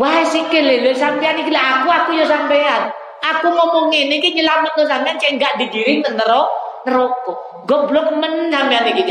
Wah 0.00 0.24
sikil 0.24 0.64
lho 0.64 0.96
sampean 0.96 1.36
iki 1.44 1.52
aku 1.52 1.92
aku 1.92 2.16
ya 2.16 2.24
sampean. 2.24 2.88
Aku 3.20 3.52
ngomong 3.52 3.92
ini 3.92 4.16
iki 4.16 4.32
nyelametno 4.32 4.88
sampean 4.88 5.20
cek 5.20 5.36
enggak 5.36 5.60
digiring 5.60 6.00
ke 6.00 6.08
neraka. 6.16 7.32
Goblok 7.68 8.16
men 8.16 8.48
sampean 8.48 8.88
iki. 8.96 9.04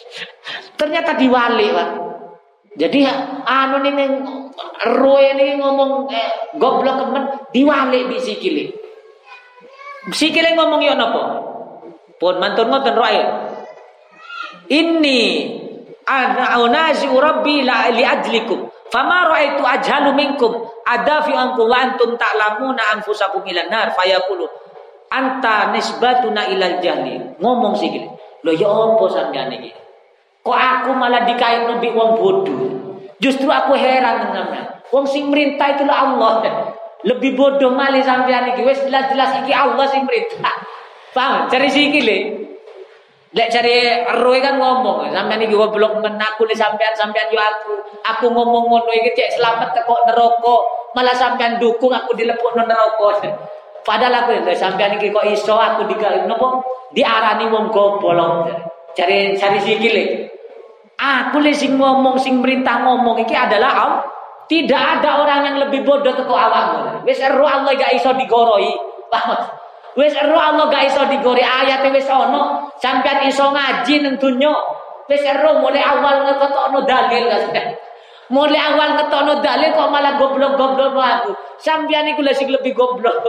Ternyata 0.78 1.14
diwali, 1.14 1.70
Pak. 1.70 1.88
Jadi 2.82 3.06
anu 3.46 3.78
ning 3.78 3.94
roe 4.98 5.22
ini 5.22 5.54
ngomong 5.54 6.10
eh, 6.10 6.58
goblok 6.58 7.14
men 7.14 7.46
diwali 7.54 8.10
di. 8.10 8.18
Sikile 10.10 10.50
ngomong 10.58 10.82
yo 10.82 10.98
napa? 10.98 11.49
Pun 12.20 12.36
mantun 12.36 12.68
ngoten 12.68 12.94
roe. 12.94 13.22
Ini 14.68 15.20
ana 16.04 16.60
unazi 16.60 17.08
rabbi 17.08 17.64
la 17.64 17.88
li 17.90 18.04
ajlikum 18.04 18.70
Fama 18.90 19.30
ra'aitu 19.30 19.62
ajhalu 19.62 20.10
minkum 20.18 20.50
adafi 20.82 21.30
ankum 21.30 21.70
wa 21.70 21.78
antum 21.78 22.18
ta'lamuna 22.18 22.98
anfusakum 22.98 23.46
ilan 23.46 23.70
nar 23.70 23.94
fayaqulu 23.94 24.50
anta 25.14 25.70
nisbatuna 25.70 26.50
ilal 26.50 26.82
jahli. 26.82 27.38
Ngomong 27.38 27.78
gini. 27.78 28.10
Loh 28.42 28.54
ya 28.54 28.66
apa 28.66 29.04
sampean 29.06 29.54
iki? 29.54 29.70
Kok 30.42 30.58
aku 30.58 30.90
malah 30.98 31.22
dikain 31.22 31.70
lebih 31.70 31.94
wong 31.94 32.18
bodoh? 32.18 32.60
Justru 33.22 33.46
aku 33.46 33.78
heran 33.78 34.32
dengan 34.32 34.46
Wong 34.90 35.06
sing 35.06 35.30
merintah 35.30 35.78
itulah 35.78 36.10
Allah. 36.10 36.42
Lebih 37.06 37.38
bodoh 37.38 37.70
malih 37.70 38.02
sampean 38.02 38.50
iki. 38.50 38.66
Wis 38.66 38.82
jelas-jelas 38.82 39.46
iki 39.46 39.54
Allah 39.54 39.86
sing 39.86 40.02
merintah. 40.02 40.56
Paham? 41.10 41.50
Cari 41.50 41.68
sih 41.70 41.90
iki 41.90 42.00
Lek 43.30 43.46
cari 43.46 44.02
roe 44.18 44.42
kan 44.42 44.58
ngomong, 44.58 45.06
sampean 45.14 45.38
iki 45.38 45.54
goblok 45.54 46.02
men 46.02 46.18
aku 46.18 46.50
li 46.50 46.54
sampean 46.58 46.90
sampean 46.98 47.30
yo 47.30 47.38
aku. 47.38 47.78
Aku 48.02 48.26
ngomong 48.26 48.66
ngono 48.66 48.90
iki 48.90 49.14
cek 49.14 49.38
selamat 49.38 49.70
teko 49.70 49.94
neraka, 50.02 50.56
malah 50.98 51.14
sampean 51.14 51.62
dukung 51.62 51.94
aku 51.94 52.10
dilepukno 52.18 52.66
neraka. 52.66 53.22
Padahal 53.86 54.26
aku 54.26 54.34
lho 54.34 54.50
sampean 54.50 54.98
iki 54.98 55.14
kok 55.14 55.22
iso 55.30 55.54
aku 55.54 55.86
digawe 55.86 56.26
nopo 56.26 56.58
diarani 56.90 57.46
wong 57.46 57.70
goblok. 57.70 58.50
Cari 58.98 59.38
cari 59.38 59.58
sikile. 59.62 60.04
Aku 60.98 61.38
li 61.38 61.54
sing 61.54 61.78
ngomong 61.78 62.18
sing 62.18 62.42
merintah 62.42 62.82
ngomong 62.82 63.22
iki 63.22 63.38
adalah 63.38 63.70
Allah. 63.78 64.02
Tidak 64.50 64.82
ada 64.98 65.22
orang 65.22 65.46
yang 65.46 65.56
lebih 65.62 65.86
bodoh 65.86 66.10
teko 66.18 66.34
awakmu. 66.34 67.06
Wis 67.06 67.22
ero 67.22 67.46
Allah 67.46 67.70
gak 67.78 67.94
iso 67.94 68.10
digoroi. 68.10 68.74
Paham? 69.06 69.38
Wis 69.98 70.14
ero 70.14 70.38
Allah 70.38 70.70
gak 70.70 70.86
iso 70.86 71.02
digore 71.10 71.42
ayat 71.42 71.82
wis 71.90 72.06
ono, 72.06 72.70
sampean 72.78 73.26
iso 73.26 73.50
ngaji 73.50 74.06
nang 74.06 74.14
donya. 74.22 74.54
Wis 75.10 75.22
ero 75.26 75.58
mulai 75.58 75.82
awal 75.82 76.30
ngetokno 76.30 76.86
dalil 76.86 77.26
kan. 77.26 77.66
Mulai 78.30 78.60
awal 78.70 78.94
ngetokno 78.94 79.42
dalil 79.42 79.74
kok 79.74 79.90
malah 79.90 80.14
goblok-goblok 80.14 80.94
aku. 80.94 81.32
Sampean 81.58 82.06
iku 82.14 82.22
lha 82.22 82.30
lebih 82.30 82.72
goblok. 82.78 83.26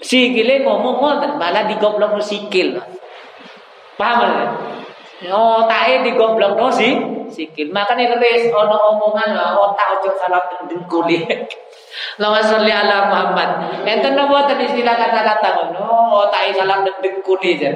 Sikile 0.00 0.64
ngomong 0.64 0.96
ngoten 1.00 1.32
malah 1.40 1.68
digoblokno 1.68 2.20
sikil. 2.20 2.80
Paham? 3.96 4.56
Oh, 5.32 5.64
tae 5.64 6.04
digoblokno 6.04 6.68
si 6.72 6.96
sikil. 7.32 7.72
Makanya 7.72 8.16
leres 8.16 8.48
ono 8.52 8.96
omongan 8.96 9.36
otak 9.60 10.00
ojo 10.00 10.10
salah 10.20 10.40
dengkuli. 10.68 11.24
Lawan 12.20 12.44
sholli 12.44 12.72
ala 12.72 13.08
Muhammad. 13.08 13.50
Enten 13.84 14.16
napa 14.16 14.48
istilah 14.56 14.94
kata-kata 14.96 15.48
ngono, 15.56 16.24
otak 16.26 16.52
salah 16.56 16.84
dengkuli 17.00 17.56
aja. 17.56 17.72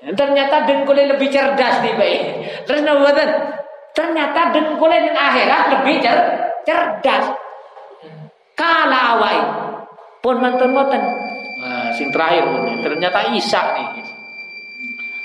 Ternyata 0.00 0.64
dengkuli 0.64 1.06
lebih 1.10 1.28
cerdas 1.28 1.82
nih 1.84 1.94
baik. 1.94 2.20
Terus 2.64 2.80
napa 2.82 3.10
Ternyata 3.90 4.54
dengkuli 4.54 4.96
di 5.02 5.10
akhirat 5.10 5.62
lebih 5.76 5.98
cer 5.98 6.18
cerdas. 6.62 7.26
Kala 8.54 9.18
awai. 9.18 9.38
Pun 10.20 10.36
mantun 10.38 10.76
ngoten. 10.76 11.02
Nah, 11.60 11.88
sing 11.96 12.12
terakhir 12.12 12.44
ternyata 12.84 13.34
Isa 13.34 13.60
nih. 13.76 13.88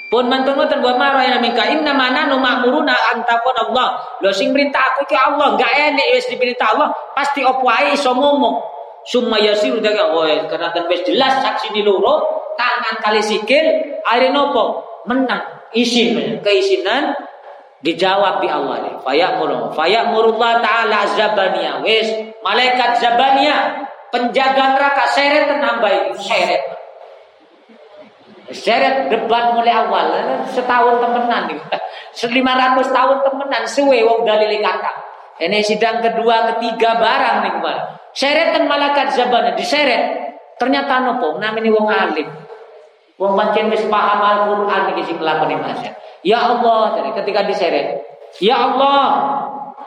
Pun 0.06 0.30
mantun 0.30 0.54
ngoten 0.54 0.86
wa 0.86 0.94
ma 1.02 1.18
ra'ayna 1.18 1.42
minka 1.42 1.66
inna 1.66 1.90
mana 1.90 2.30
nu 2.30 2.38
ma'muruna 2.38 2.94
antakon 3.18 3.58
Allah. 3.58 3.98
Lo 4.22 4.30
sing 4.30 4.54
perintah 4.54 4.94
aku 4.94 5.10
ki 5.10 5.18
Allah, 5.18 5.58
enggak 5.58 5.72
enek 5.74 6.08
wis 6.14 6.30
diperintah 6.30 6.78
Allah, 6.78 6.94
pasti 7.18 7.42
opo 7.42 7.66
ae 7.66 7.98
iso 7.98 8.14
ngomong. 8.14 8.62
Summa 9.06 9.38
yasiru 9.38 9.82
daga 9.82 10.14
oh 10.14 10.26
karena 10.26 10.74
kan 10.74 10.86
wis 10.90 11.02
jelas 11.06 11.42
saksi 11.42 11.74
di 11.74 11.82
loro, 11.86 12.22
tangan 12.58 13.02
kali 13.02 13.22
sikil, 13.22 13.66
akhirnya 14.06 14.34
nopo? 14.34 14.82
Menang. 15.06 15.70
Isin, 15.76 16.42
keisinan 16.42 17.14
dijawab 17.86 18.42
di 18.42 18.50
Allah. 18.50 18.98
Fayamuru, 19.06 19.70
fayamurullah 19.78 20.64
taala 20.64 21.06
zabania. 21.14 21.82
Wis 21.86 22.10
malaikat 22.42 22.98
zabania 22.98 23.86
penjaga 24.10 24.78
neraka 24.78 25.06
seret 25.14 25.50
nambahi 25.60 26.18
seret. 26.18 26.75
Seret 28.54 29.10
debat 29.10 29.58
mulai 29.58 29.74
awal 29.74 30.14
setahun 30.54 31.02
temenan 31.02 31.50
nih. 31.50 31.58
Selima 32.20 32.54
ratus 32.54 32.94
tahun 32.94 33.26
temenan 33.26 33.64
suwe 33.66 34.06
wong 34.06 34.22
dalil 34.22 34.54
kata. 34.62 34.94
Ini 35.42 35.66
sidang 35.66 36.00
kedua 36.00 36.54
ketiga 36.54 37.02
barang 37.02 37.36
nih 37.42 37.52
kemarin. 37.58 37.84
Seret 38.14 38.54
kan 38.54 38.70
malaikat 38.70 39.18
zabana 39.18 39.58
diseret. 39.58 40.30
Ternyata 40.62 41.04
nopo 41.04 41.42
namanya 41.42 41.70
wong 41.74 41.88
alim. 41.90 42.30
Wong 43.18 43.34
pancen 43.34 43.72
wis 43.72 43.84
paham 43.88 44.20
Al-Qur'an 44.20 44.92
iki 44.94 45.04
sing 45.10 45.18
nglakoni 45.20 45.56
masya. 45.60 45.92
Ya 46.22 46.40
Allah, 46.42 47.00
jadi 47.00 47.10
ketika 47.24 47.42
diseret. 47.48 48.04
Ya 48.44 48.60
Allah, 48.60 49.04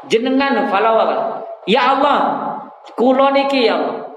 jenengan 0.09 0.67
falawa. 0.67 1.45
Ya 1.69 1.97
Allah, 1.97 2.19
kula 2.97 3.33
niki 3.33 3.69
ya 3.69 3.77
Allah. 3.77 4.08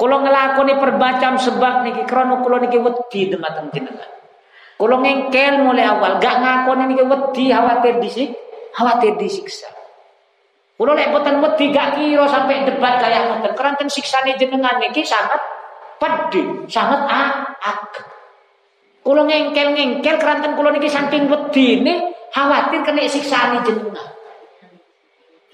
Kalau 0.00 0.24
ngelakoni 0.24 0.80
perbacam 0.80 1.36
sebab 1.36 1.84
niki 1.84 2.08
krono 2.08 2.40
kulo 2.40 2.56
niki 2.56 2.80
wedi 2.80 3.28
dumateng 3.28 3.68
jenengan. 3.68 4.08
Kulo 4.80 4.96
ngengkel 4.96 5.60
mulai 5.60 5.84
awal, 5.84 6.16
gak 6.16 6.40
ngakoni 6.40 6.88
niki 6.88 7.04
wedi 7.04 7.52
khawatir 7.52 8.00
disik, 8.00 8.32
khawatir 8.72 9.20
disiksa. 9.20 9.68
Kulo 10.80 10.96
lek 10.96 11.12
boten 11.12 11.44
wedi 11.44 11.68
gak 11.68 12.00
kira 12.00 12.24
sampai 12.24 12.64
debat 12.64 12.96
kayak 12.96 13.28
ngoten. 13.28 13.52
Keranten 13.52 13.92
siksane 13.92 14.40
jenengan 14.40 14.80
niki 14.80 15.04
sangat 15.04 15.36
pedih, 16.00 16.64
sangat 16.64 17.04
agak. 17.60 18.08
Kulo 19.04 19.28
ngengkel-ngengkel 19.28 20.16
keranten 20.16 20.56
kulo 20.56 20.72
niki 20.72 20.88
saking 20.88 21.28
wedine 21.28 22.16
khawatir 22.32 22.80
kena 22.88 23.04
siksane 23.04 23.60
jenengan. 23.68 24.16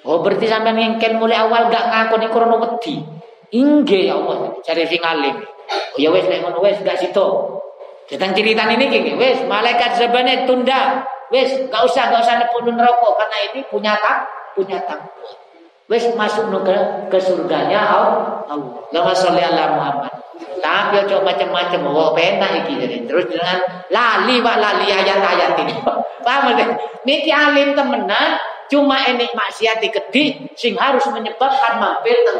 Oh 0.07 0.22
berarti 0.22 0.47
sampean 0.47 0.78
ngengkel 0.78 1.18
mulai 1.18 1.34
awal 1.34 1.66
gak 1.66 1.90
ngakoni 1.90 2.30
krono 2.30 2.62
wedi. 2.62 3.15
Inggih 3.55 4.11
ya 4.11 4.14
Allah, 4.18 4.55
cari 4.62 4.82
sing 4.86 5.03
alim. 5.03 5.36
Ya 5.99 6.09
wes 6.11 6.26
nek 6.26 6.42
ngono 6.42 6.59
wes 6.62 6.78
gak 6.82 6.99
situ. 6.99 7.26
Tentang 8.07 8.34
cerita 8.34 8.62
ini 8.70 8.86
gini, 8.86 9.12
wes 9.18 9.42
malaikat 9.47 9.99
sebenarnya 9.99 10.47
tunda, 10.47 11.03
wes 11.30 11.51
gak 11.70 11.82
usah 11.86 12.11
gak 12.11 12.22
usah 12.22 12.36
nepun 12.42 12.74
rokok 12.74 13.12
karena 13.18 13.36
ini 13.51 13.61
punya 13.66 13.94
tak 13.99 14.26
punya 14.55 14.78
takwa. 14.86 15.30
Wes 15.86 16.03
masuk 16.18 16.51
ke 16.66 16.76
ke 17.07 17.18
surganya 17.22 17.78
Allah. 17.86 18.42
Lama 18.90 19.12
sholli 19.14 19.38
ala 19.38 19.78
Muhammad. 19.78 20.12
Tapi 20.59 20.99
ojo 21.07 21.22
macam-macam, 21.22 21.80
oh 21.86 22.11
penak 22.11 22.66
iki 22.66 22.74
jadi. 22.82 22.97
Terus 23.07 23.30
dengan 23.30 23.62
lali 23.94 24.42
wak 24.42 24.57
lali 24.59 24.90
ayat-ayat 24.90 25.55
ini. 25.62 25.74
Paham? 26.26 26.59
Niki 27.07 27.30
alim 27.30 27.78
temenan, 27.78 28.34
cuma 28.66 29.02
enik 29.06 29.32
maksiat 29.32 29.78
gede 29.82 30.52
sing 30.58 30.74
harus 30.76 31.04
menyebabkan 31.10 31.78
mampir 31.78 32.14
ke 32.26 32.32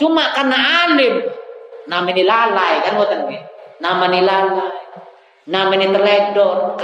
Cuma 0.00 0.32
karena 0.32 0.88
alim. 0.88 1.24
Namanya 1.86 2.24
lalai 2.26 2.74
kan 2.82 2.92
ngoten 2.98 3.20
nggih. 3.30 3.42
Namanya 3.80 4.20
lalai. 4.22 4.74
Namanya 5.46 5.94
terledor, 5.94 6.74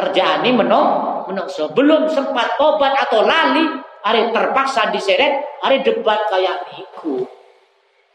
ini 0.46 0.54
menung, 0.54 1.26
menungso. 1.26 1.74
Belum 1.74 2.06
sempat 2.06 2.54
tobat 2.54 2.94
atau 2.94 3.26
lali, 3.26 3.66
Hari 4.02 4.34
terpaksa 4.34 4.90
diseret, 4.90 5.62
hari 5.62 5.78
debat 5.86 6.26
kayak 6.26 6.66
niku. 6.74 7.22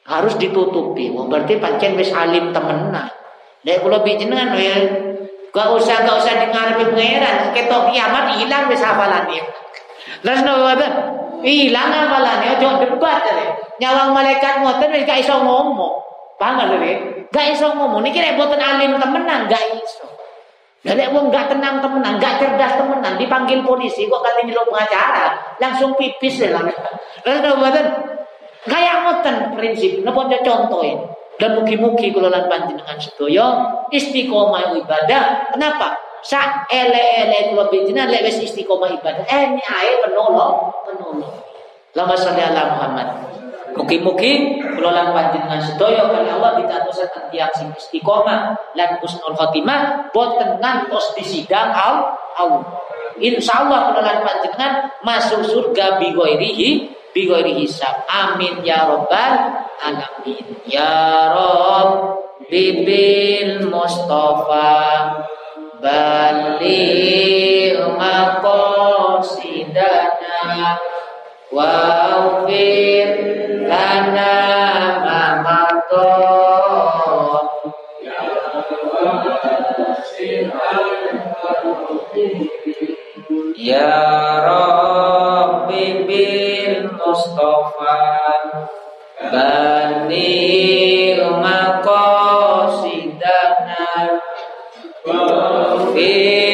Harus 0.04 0.36
ditutupi. 0.36 1.08
Oh, 1.16 1.32
berarti 1.32 1.56
pancen 1.64 1.96
wis 1.96 2.12
alim 2.12 2.52
temenan. 2.52 3.08
Nek 3.64 3.84
kula 3.84 4.04
bijenengan 4.04 4.52
we 4.56 4.68
gak 5.56 5.68
usah 5.74 6.04
gak 6.04 6.20
usah 6.20 6.44
dengarepe 6.44 6.92
pangeran, 6.92 7.56
ketok 7.56 7.92
kiamat 7.92 8.36
hilang 8.36 8.68
wis 8.68 8.84
hafalane. 8.84 9.40
Nopo 10.24 10.72
Hilang 11.38 11.94
hafalane, 11.94 12.58
ojo 12.58 12.82
debat 12.82 13.22
ya. 13.22 13.54
Nyawang 13.78 14.10
malaikat 14.10 14.66
ngoten 14.66 14.90
wis 14.90 15.06
gak 15.06 15.22
iso 15.22 15.38
ngomong. 15.38 16.02
Paham 16.42 16.66
gak 16.66 17.30
Gak 17.30 17.48
iso 17.54 17.70
ngomong. 17.78 18.02
Niki 18.02 18.18
nek 18.18 18.42
boten 18.42 18.58
alim 18.58 18.98
temenan 18.98 19.46
gak 19.46 19.62
iso. 19.78 20.18
Jadi 20.82 21.14
wong 21.14 21.30
gak 21.30 21.54
tenang 21.54 21.78
temenan, 21.78 22.18
gak 22.18 22.42
cerdas 22.42 22.80
temenan, 22.80 23.20
dipanggil 23.22 23.62
polisi 23.62 24.08
kok 24.08 24.24
katanya 24.24 24.56
lo 24.56 24.64
pengacara, 24.72 25.58
langsung 25.60 25.94
pipis 26.00 26.48
lah. 26.48 26.64
Lalu 27.28 27.60
badan 27.60 27.88
kayak 28.66 28.96
ngoten 29.04 29.36
prinsip, 29.58 30.02
napa 30.02 30.26
contohin. 30.42 31.06
Dan 31.38 31.54
mugi-mugi 31.54 32.10
kula 32.10 32.34
lan 32.34 32.50
panjenengan 32.50 32.98
sedaya 32.98 33.46
istiqomah 33.94 34.74
ibadah. 34.74 35.54
Kenapa? 35.54 36.07
Sa 36.28 36.68
ele-ele 36.68 37.56
kula 37.56 37.72
panjenengan 37.72 38.12
lek 38.12 38.28
istiqomah 38.28 38.92
ibadah, 39.00 39.24
eh 39.32 39.56
ae 39.56 39.92
penolong, 40.04 40.76
penolong. 40.84 41.32
Lama 41.96 42.20
salli 42.20 42.44
ala 42.44 42.76
Muhammad. 42.76 43.08
Mugi-mugi 43.80 44.60
kula 44.76 44.92
lan 44.92 45.16
panjenengan 45.16 45.64
sedaya 45.64 46.12
kali 46.12 46.28
Allah 46.28 46.60
ditadosaken 46.60 47.32
tiyang 47.32 47.54
sing 47.56 47.72
istiqomah 47.72 48.60
lan 48.76 48.90
husnul 49.00 49.40
khotimah 49.40 50.12
boten 50.12 50.60
ngantos 50.60 51.16
disidang 51.16 51.72
Allah. 51.72 52.60
Insyaallah 53.16 53.96
kula 53.96 54.02
lan 54.04 54.20
panjenengan 54.28 54.74
masuk 55.08 55.48
surga 55.48 55.96
bi 55.96 56.12
ghairihi 56.12 56.70
bi 57.16 57.24
ghairi 57.24 57.56
hisab. 57.64 58.04
Amin 58.12 58.68
ya 58.68 58.84
rabbal 58.84 59.64
alamin. 59.80 60.46
Ya 60.68 61.32
Rabb 61.32 62.20
bibil 62.52 63.72
Mustafa 63.72 64.76
bali 65.82 67.74
maqasidana 67.98 68.78
waghfir 71.54 73.10
lana 73.70 74.34
ma 75.06 75.62
Ya 83.68 84.00
Rabbi 84.48 86.08
bil 86.08 86.88
Mustafa 86.96 88.00
maqasidana 91.44 92.98
Amen. 96.00 96.47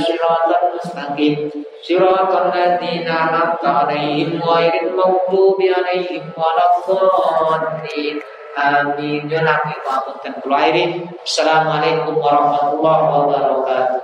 siratal 0.00 0.74
mustaqim 0.74 1.50
siratal 1.82 2.50
ladzina 2.50 3.14
an'amta 3.28 3.68
'alaihim 3.84 4.40
ghairil 4.40 4.90
maghdubi 4.98 5.70
'alaihim 5.70 6.24
waladdallin 6.38 8.18
Amin. 8.54 9.26
Yo 9.26 9.42
nak 9.42 9.66
ngapunten 9.66 10.38
kula 10.38 10.70
airi. 10.70 11.02
Assalamualaikum 11.26 12.22
warahmatullahi 12.22 13.02
wabarakatuh. 13.10 13.98